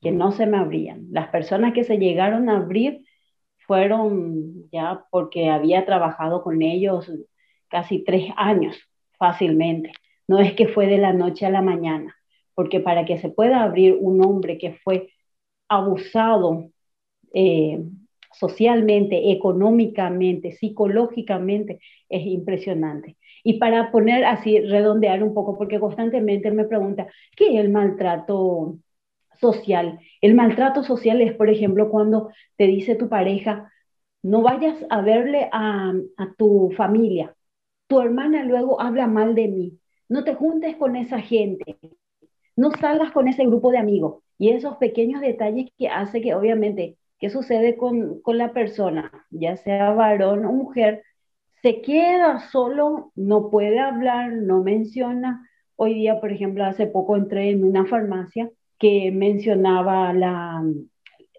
que 0.02 0.10
no 0.10 0.32
se 0.32 0.44
me 0.44 0.58
abrían. 0.58 1.06
Las 1.12 1.28
personas 1.30 1.72
que 1.72 1.82
se 1.82 1.96
llegaron 1.96 2.50
a 2.50 2.58
abrir 2.58 3.06
fueron 3.66 4.68
ya 4.70 5.06
porque 5.10 5.48
había 5.48 5.86
trabajado 5.86 6.42
con 6.42 6.60
ellos 6.60 7.10
casi 7.68 8.04
tres 8.04 8.32
años 8.36 8.76
fácilmente. 9.18 9.92
No 10.28 10.40
es 10.40 10.52
que 10.52 10.68
fue 10.68 10.88
de 10.88 10.98
la 10.98 11.14
noche 11.14 11.46
a 11.46 11.50
la 11.50 11.62
mañana, 11.62 12.14
porque 12.54 12.80
para 12.80 13.06
que 13.06 13.16
se 13.16 13.30
pueda 13.30 13.62
abrir 13.62 13.96
un 13.98 14.22
hombre 14.22 14.58
que 14.58 14.74
fue 14.84 15.08
abusado 15.66 16.70
eh, 17.32 17.82
socialmente, 18.34 19.32
económicamente, 19.32 20.52
psicológicamente, 20.52 21.80
es 22.10 22.26
impresionante. 22.26 23.16
Y 23.44 23.58
para 23.58 23.90
poner 23.90 24.24
así, 24.24 24.60
redondear 24.60 25.22
un 25.22 25.34
poco, 25.34 25.56
porque 25.56 25.80
constantemente 25.80 26.50
me 26.50 26.64
pregunta, 26.64 27.08
¿qué 27.36 27.54
es 27.54 27.60
el 27.60 27.70
maltrato 27.70 28.76
social? 29.40 30.00
El 30.20 30.34
maltrato 30.34 30.82
social 30.82 31.20
es, 31.20 31.34
por 31.34 31.50
ejemplo, 31.50 31.90
cuando 31.90 32.30
te 32.56 32.66
dice 32.66 32.94
tu 32.96 33.08
pareja, 33.08 33.72
no 34.22 34.42
vayas 34.42 34.76
a 34.90 35.00
verle 35.00 35.48
a, 35.52 35.92
a 36.16 36.34
tu 36.36 36.72
familia, 36.76 37.34
tu 37.86 38.00
hermana 38.00 38.44
luego 38.44 38.80
habla 38.80 39.06
mal 39.06 39.34
de 39.34 39.48
mí, 39.48 39.78
no 40.08 40.24
te 40.24 40.34
juntes 40.34 40.76
con 40.76 40.96
esa 40.96 41.20
gente, 41.20 41.78
no 42.56 42.70
salgas 42.72 43.12
con 43.12 43.28
ese 43.28 43.46
grupo 43.46 43.70
de 43.70 43.78
amigos. 43.78 44.22
Y 44.38 44.50
esos 44.50 44.76
pequeños 44.76 45.20
detalles 45.20 45.70
que 45.78 45.88
hace 45.88 46.20
que 46.20 46.34
obviamente, 46.34 46.96
¿qué 47.18 47.30
sucede 47.30 47.76
con, 47.76 48.20
con 48.22 48.38
la 48.38 48.52
persona? 48.52 49.12
Ya 49.30 49.56
sea 49.56 49.92
varón 49.92 50.44
o 50.46 50.52
mujer, 50.52 51.02
se 51.62 51.82
queda 51.82 52.40
solo, 52.50 53.12
no 53.14 53.50
puede 53.50 53.78
hablar, 53.80 54.32
no 54.32 54.62
menciona. 54.62 55.48
Hoy 55.76 55.94
día, 55.94 56.20
por 56.20 56.32
ejemplo, 56.32 56.64
hace 56.64 56.86
poco 56.86 57.16
entré 57.16 57.50
en 57.50 57.64
una 57.64 57.86
farmacia 57.86 58.50
que 58.78 59.10
mencionaba 59.12 60.12
la, 60.12 60.62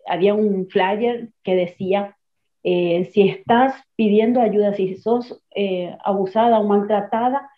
había 0.08 0.34
un 0.34 0.68
flyer 0.70 1.30
que 1.44 1.56
decía, 1.56 2.18
eh, 2.64 3.06
si 3.14 3.30
estás 3.30 3.74
pidiendo 3.96 4.42
ayuda, 4.42 4.74
si 4.74 4.96
sos 4.96 5.44
eh, 5.56 5.96
abusada 6.04 6.60
o 6.60 6.68
maltratada, 6.68 7.50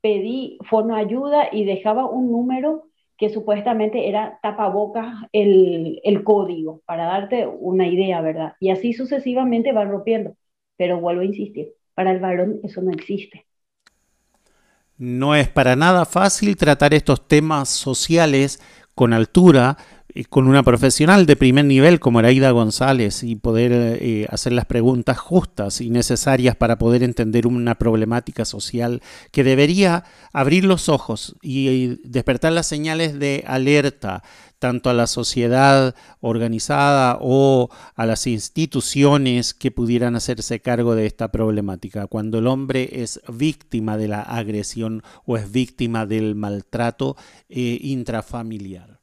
pedí 0.00 0.58
fono 0.68 0.96
ayuda 0.96 1.48
y 1.52 1.64
dejaba 1.64 2.06
un 2.06 2.30
número 2.32 2.84
que 3.16 3.30
supuestamente 3.30 4.08
era 4.08 4.38
tapabocas 4.42 5.14
el, 5.32 6.00
el 6.04 6.24
código, 6.24 6.82
para 6.86 7.06
darte 7.06 7.46
una 7.46 7.86
idea, 7.88 8.20
¿verdad? 8.20 8.54
Y 8.60 8.70
así 8.70 8.92
sucesivamente 8.92 9.72
va 9.72 9.84
rompiendo. 9.84 10.36
Pero 10.76 11.00
vuelvo 11.00 11.22
a 11.22 11.24
insistir, 11.24 11.74
para 11.98 12.12
el 12.12 12.20
varón 12.20 12.60
eso 12.62 12.80
no 12.80 12.92
existe. 12.92 13.44
No 14.98 15.34
es 15.34 15.48
para 15.48 15.74
nada 15.74 16.04
fácil 16.04 16.56
tratar 16.56 16.94
estos 16.94 17.26
temas 17.26 17.70
sociales 17.70 18.60
con 18.94 19.12
altura, 19.12 19.76
con 20.30 20.48
una 20.48 20.62
profesional 20.62 21.26
de 21.26 21.36
primer 21.36 21.64
nivel 21.64 22.00
como 22.00 22.18
Araida 22.18 22.50
González 22.50 23.22
y 23.22 23.36
poder 23.36 23.72
eh, 24.00 24.26
hacer 24.30 24.52
las 24.52 24.64
preguntas 24.64 25.18
justas 25.18 25.80
y 25.80 25.90
necesarias 25.90 26.56
para 26.56 26.78
poder 26.78 27.02
entender 27.02 27.46
una 27.46 27.76
problemática 27.76 28.44
social 28.44 29.02
que 29.32 29.44
debería 29.44 30.04
abrir 30.32 30.64
los 30.64 30.88
ojos 30.88 31.36
y, 31.42 31.68
y 31.68 32.00
despertar 32.04 32.52
las 32.52 32.66
señales 32.66 33.18
de 33.18 33.44
alerta 33.46 34.22
tanto 34.58 34.90
a 34.90 34.94
la 34.94 35.06
sociedad 35.06 35.94
organizada 36.20 37.18
o 37.20 37.70
a 37.94 38.06
las 38.06 38.26
instituciones 38.26 39.54
que 39.54 39.70
pudieran 39.70 40.16
hacerse 40.16 40.60
cargo 40.60 40.94
de 40.94 41.06
esta 41.06 41.30
problemática. 41.30 42.06
Cuando 42.06 42.38
el 42.38 42.46
hombre 42.46 43.02
es 43.02 43.20
víctima 43.28 43.96
de 43.96 44.08
la 44.08 44.22
agresión 44.22 45.02
o 45.24 45.36
es 45.36 45.50
víctima 45.52 46.06
del 46.06 46.34
maltrato 46.34 47.16
eh, 47.48 47.78
intrafamiliar. 47.82 48.97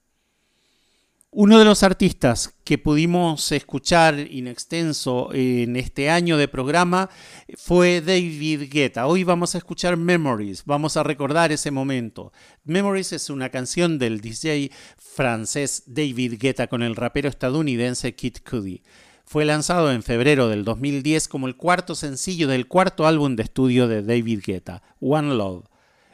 Uno 1.38 1.60
de 1.60 1.66
los 1.66 1.84
artistas 1.84 2.56
que 2.64 2.78
pudimos 2.78 3.52
escuchar 3.52 4.18
in 4.18 4.48
extenso 4.48 5.34
en 5.34 5.76
este 5.76 6.10
año 6.10 6.38
de 6.38 6.48
programa 6.48 7.10
fue 7.58 8.00
David 8.00 8.72
Guetta. 8.72 9.06
Hoy 9.06 9.26
vamos 9.26 9.54
a 9.54 9.58
escuchar 9.58 9.98
Memories, 9.98 10.64
vamos 10.64 10.96
a 10.96 11.04
recordar 11.04 11.52
ese 11.52 11.72
momento. 11.72 12.32
Memories 12.64 13.12
es 13.12 13.30
una 13.30 13.50
canción 13.50 14.00
del 14.00 14.22
DJ 14.22 14.72
francés 14.98 15.84
David 15.88 16.36
Guetta 16.40 16.68
con 16.68 16.82
el 16.82 16.96
rapero 16.96 17.28
estadounidense 17.28 18.16
Kid 18.16 18.38
Cudi. 18.50 18.82
Fue 19.26 19.44
lanzado 19.44 19.92
en 19.92 20.04
febrero 20.04 20.48
del 20.48 20.64
2010 20.64 21.28
como 21.28 21.48
el 21.48 21.58
cuarto 21.58 21.96
sencillo 21.96 22.48
del 22.48 22.70
cuarto 22.70 23.06
álbum 23.06 23.36
de 23.36 23.44
estudio 23.44 23.90
de 23.90 24.04
David 24.04 24.40
Guetta, 24.42 24.84
One 25.02 25.36
Love. 25.36 25.66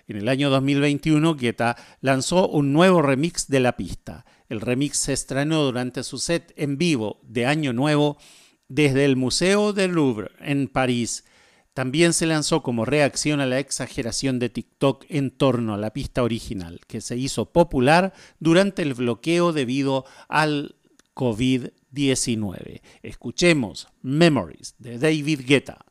En 0.08 0.18
el 0.18 0.28
año 0.28 0.50
2021, 0.50 1.36
Guetta 1.36 1.78
lanzó 2.02 2.50
un 2.50 2.74
nuevo 2.74 3.04
remix 3.04 3.48
de 3.48 3.60
la 3.60 3.78
pista. 3.78 4.26
El 4.52 4.60
remix 4.60 4.98
se 4.98 5.14
estrenó 5.14 5.64
durante 5.64 6.04
su 6.04 6.18
set 6.18 6.52
en 6.58 6.78
vivo 6.78 7.22
de 7.24 7.46
Año 7.46 7.72
Nuevo 7.72 8.18
desde 8.68 9.06
el 9.06 9.16
Museo 9.16 9.72
del 9.72 9.92
Louvre 9.92 10.32
en 10.42 10.68
París. 10.68 11.24
También 11.74 12.12
se 12.12 12.26
lanzó 12.26 12.62
como 12.62 12.84
reacción 12.84 13.40
a 13.40 13.46
la 13.46 13.60
exageración 13.60 14.40
de 14.40 14.50
TikTok 14.50 15.06
en 15.08 15.32
torno 15.32 15.74
a 15.74 15.78
la 15.78 15.94
pista 15.94 16.22
original, 16.22 16.82
que 16.86 17.00
se 17.00 17.16
hizo 17.16 17.54
popular 17.54 18.12
durante 18.42 18.82
el 18.82 18.94
bloqueo 18.94 19.54
debido 19.54 20.04
al 20.28 20.76
COVID-19. 21.16 22.82
Escuchemos 23.04 23.88
Memories 24.02 24.76
de 24.80 25.00
David 25.00 25.44
Guetta. 25.48 25.86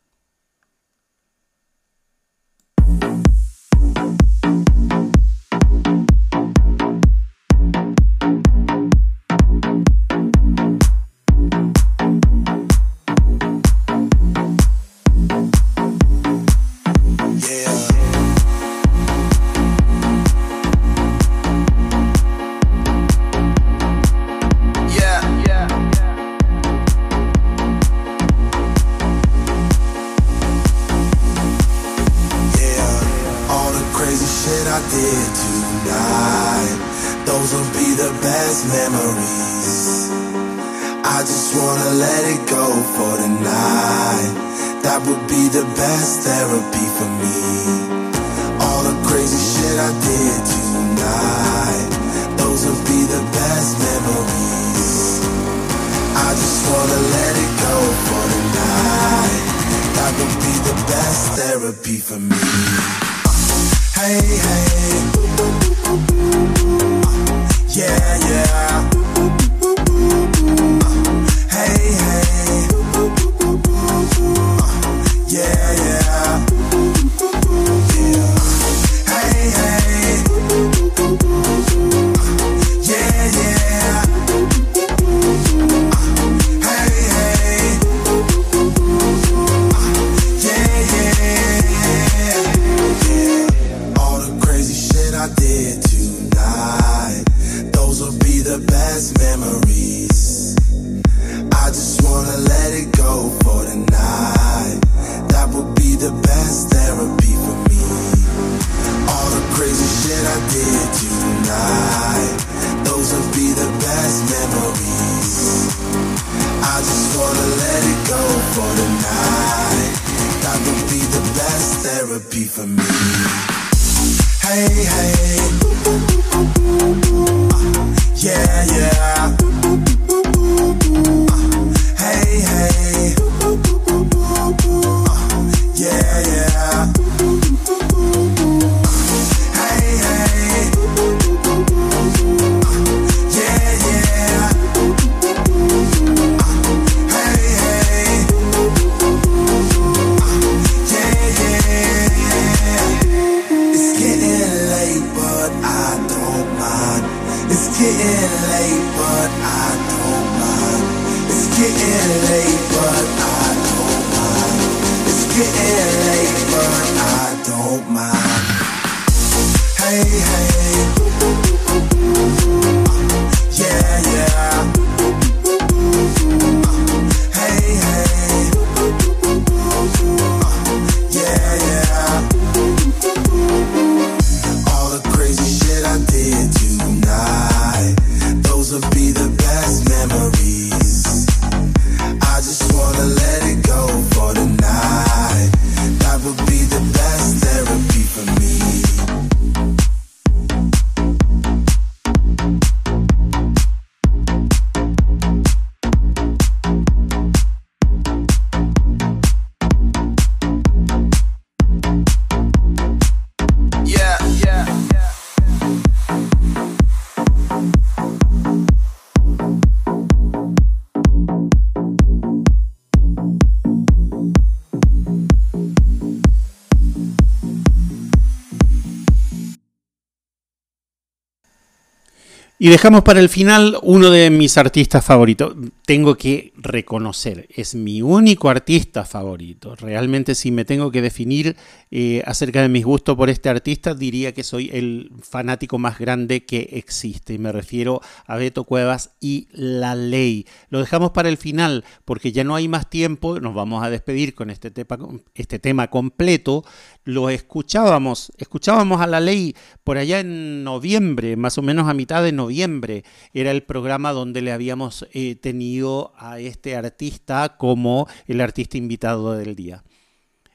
Y 232.62 232.68
dejamos 232.68 233.02
para 233.02 233.20
el 233.20 233.30
final 233.30 233.78
uno 233.80 234.10
de 234.10 234.28
mis 234.28 234.58
artistas 234.58 235.02
favoritos. 235.02 235.54
Tengo 235.90 236.14
que 236.14 236.52
reconocer, 236.54 237.48
es 237.52 237.74
mi 237.74 238.00
único 238.00 238.48
artista 238.48 239.04
favorito. 239.04 239.74
Realmente 239.74 240.36
si 240.36 240.52
me 240.52 240.64
tengo 240.64 240.92
que 240.92 241.02
definir 241.02 241.56
eh, 241.90 242.22
acerca 242.26 242.62
de 242.62 242.68
mis 242.68 242.84
gustos 242.84 243.16
por 243.16 243.28
este 243.28 243.48
artista, 243.48 243.92
diría 243.92 244.32
que 244.32 244.44
soy 244.44 244.70
el 244.72 245.10
fanático 245.20 245.80
más 245.80 245.98
grande 245.98 246.44
que 246.44 246.68
existe. 246.74 247.34
Y 247.34 247.38
me 247.38 247.50
refiero 247.50 248.02
a 248.24 248.36
Beto 248.36 248.62
Cuevas 248.62 249.16
y 249.18 249.48
La 249.50 249.96
Ley. 249.96 250.46
Lo 250.68 250.78
dejamos 250.78 251.10
para 251.10 251.28
el 251.28 251.36
final 251.38 251.84
porque 252.04 252.30
ya 252.30 252.44
no 252.44 252.54
hay 252.54 252.68
más 252.68 252.88
tiempo. 252.88 253.40
Nos 253.40 253.52
vamos 253.52 253.82
a 253.82 253.90
despedir 253.90 254.36
con 254.36 254.50
este 254.50 254.70
tema, 254.70 254.96
este 255.34 255.58
tema 255.58 255.88
completo. 255.88 256.64
Lo 257.02 257.30
escuchábamos, 257.30 258.30
escuchábamos 258.38 259.00
a 259.00 259.08
La 259.08 259.18
Ley 259.18 259.56
por 259.82 259.98
allá 259.98 260.20
en 260.20 260.62
noviembre, 260.62 261.34
más 261.34 261.58
o 261.58 261.62
menos 261.62 261.88
a 261.88 261.94
mitad 261.94 262.22
de 262.22 262.30
noviembre. 262.30 263.02
Era 263.34 263.50
el 263.50 263.64
programa 263.64 264.12
donde 264.12 264.40
le 264.40 264.52
habíamos 264.52 265.08
eh, 265.12 265.34
tenido 265.34 265.79
a 266.16 266.38
este 266.38 266.76
artista 266.76 267.56
como 267.56 268.06
el 268.26 268.40
artista 268.40 268.76
invitado 268.76 269.32
del 269.32 269.56
día. 269.56 269.82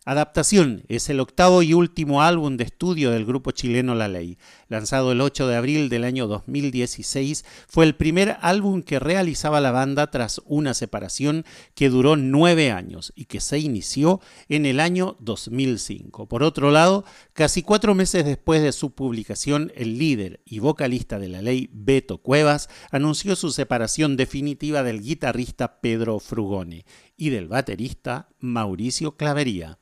Adaptación 0.06 0.84
es 0.88 1.10
el 1.10 1.20
octavo 1.20 1.64
y 1.64 1.74
último 1.74 2.22
álbum 2.22 2.58
de 2.58 2.66
estudio 2.66 3.10
del 3.10 3.26
grupo 3.26 3.50
chileno 3.50 3.96
La 3.96 4.08
Ley. 4.08 4.38
Lanzado 4.68 5.12
el 5.12 5.22
8 5.22 5.48
de 5.48 5.56
abril 5.56 5.90
del 5.90 6.04
año 6.04 6.26
2016, 6.26 7.46
fue 7.68 7.86
el 7.86 7.96
primer 7.96 8.38
álbum 8.42 8.82
que 8.82 8.98
realizaba 8.98 9.62
la 9.62 9.70
banda 9.72 10.10
tras 10.10 10.42
una 10.46 10.74
separación 10.74 11.46
que 11.76 11.90
duró 11.90 12.16
nueve 12.16 12.72
años 12.72 13.14
y 13.16 13.26
que 13.26 13.42
se 13.42 13.60
inició 13.60 14.22
en 14.50 14.66
el 14.66 14.80
año 14.80 15.18
2005. 15.20 16.28
Por 16.28 16.42
otro 16.42 16.72
lado, 16.72 17.06
casi 17.34 17.62
cuatro 17.62 17.94
meses 17.94 18.26
después 18.26 18.64
de 18.64 18.72
su 18.72 18.96
publicación, 18.96 19.72
el 19.76 20.00
líder 20.00 20.42
y 20.46 20.58
vocalista 20.58 21.20
de 21.20 21.30
La 21.30 21.44
Ley, 21.44 21.70
Beto 21.72 22.18
Cuevas, 22.18 22.68
anunció 22.90 23.36
su 23.36 23.52
separación 23.52 24.18
definitiva 24.18 24.82
del 24.82 25.02
guitarrista 25.02 25.80
Pedro 25.80 26.20
Frugone 26.20 26.86
y 27.18 27.30
del 27.30 27.48
baterista 27.48 28.30
Mauricio 28.40 29.16
Clavería. 29.16 29.78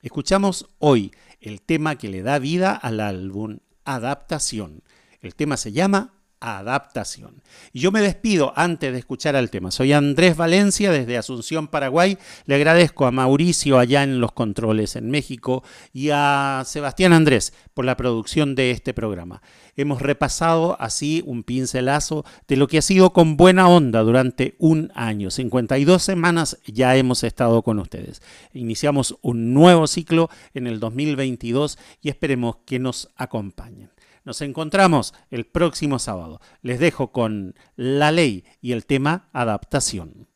Escuchamos 0.00 0.66
hoy 0.78 1.12
el 1.40 1.60
tema 1.60 1.96
que 1.96 2.08
le 2.08 2.22
da 2.22 2.38
vida 2.38 2.72
al 2.74 3.00
álbum 3.00 3.58
Adaptación. 3.84 4.82
El 5.20 5.34
tema 5.34 5.56
se 5.56 5.72
llama 5.72 6.14
Adaptación. 6.42 7.40
Y 7.72 7.78
yo 7.78 7.92
me 7.92 8.00
despido 8.00 8.52
antes 8.56 8.92
de 8.92 8.98
escuchar 8.98 9.36
al 9.36 9.48
tema. 9.48 9.70
Soy 9.70 9.92
Andrés 9.92 10.36
Valencia 10.36 10.90
desde 10.90 11.16
Asunción, 11.16 11.68
Paraguay. 11.68 12.18
Le 12.46 12.56
agradezco 12.56 13.06
a 13.06 13.12
Mauricio 13.12 13.78
allá 13.78 14.02
en 14.02 14.20
los 14.20 14.32
controles 14.32 14.96
en 14.96 15.08
México 15.08 15.62
y 15.92 16.10
a 16.10 16.64
Sebastián 16.66 17.12
Andrés 17.12 17.52
por 17.74 17.84
la 17.84 17.96
producción 17.96 18.56
de 18.56 18.72
este 18.72 18.92
programa. 18.92 19.40
Hemos 19.76 20.02
repasado 20.02 20.76
así 20.80 21.22
un 21.24 21.44
pincelazo 21.44 22.24
de 22.48 22.56
lo 22.56 22.66
que 22.66 22.78
ha 22.78 22.82
sido 22.82 23.12
con 23.12 23.36
buena 23.36 23.68
onda 23.68 24.00
durante 24.00 24.56
un 24.58 24.90
año. 24.94 25.30
52 25.30 26.02
semanas 26.02 26.58
ya 26.66 26.96
hemos 26.96 27.22
estado 27.22 27.62
con 27.62 27.78
ustedes. 27.78 28.20
Iniciamos 28.52 29.16
un 29.22 29.54
nuevo 29.54 29.86
ciclo 29.86 30.28
en 30.54 30.66
el 30.66 30.80
2022 30.80 31.78
y 32.02 32.08
esperemos 32.08 32.56
que 32.66 32.80
nos 32.80 33.10
acompañen. 33.16 33.90
Nos 34.24 34.40
encontramos 34.40 35.14
el 35.30 35.46
próximo 35.46 35.98
sábado. 35.98 36.40
Les 36.60 36.78
dejo 36.78 37.12
con 37.12 37.54
la 37.76 38.12
ley 38.12 38.44
y 38.60 38.72
el 38.72 38.86
tema 38.86 39.28
adaptación. 39.32 40.28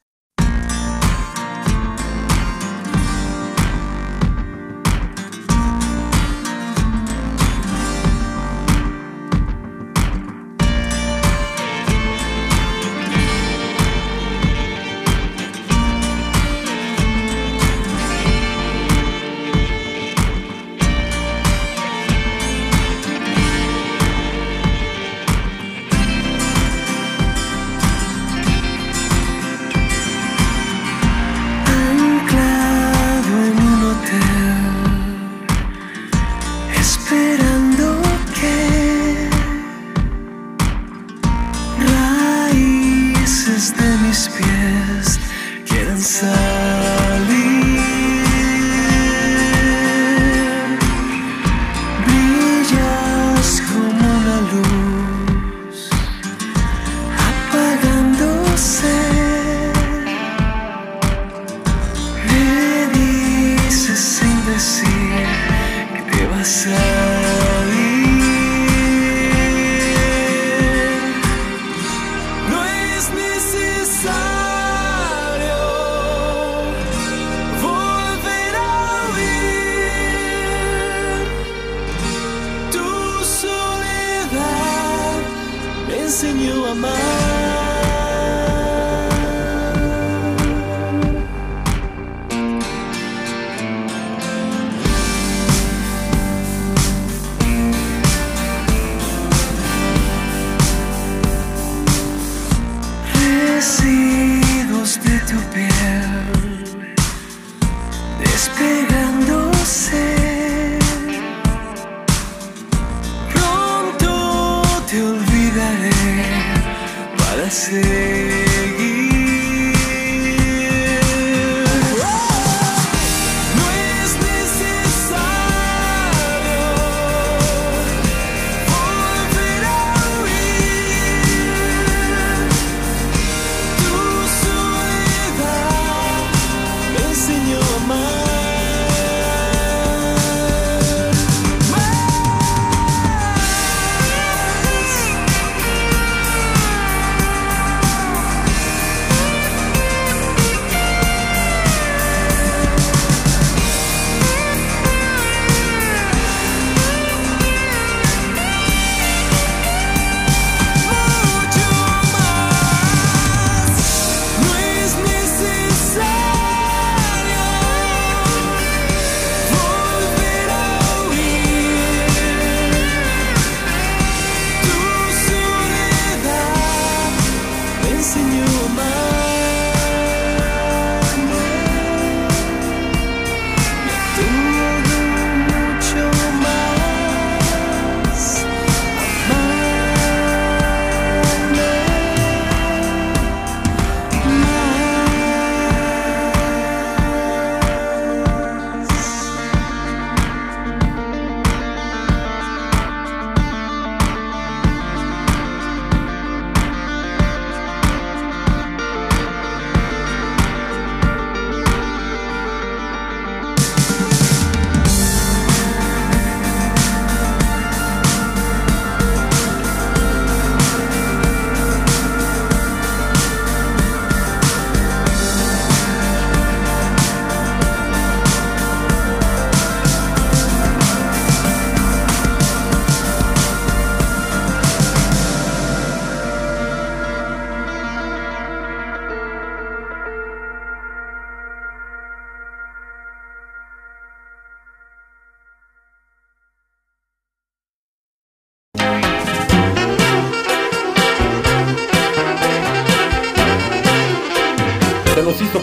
myself 66.46 67.05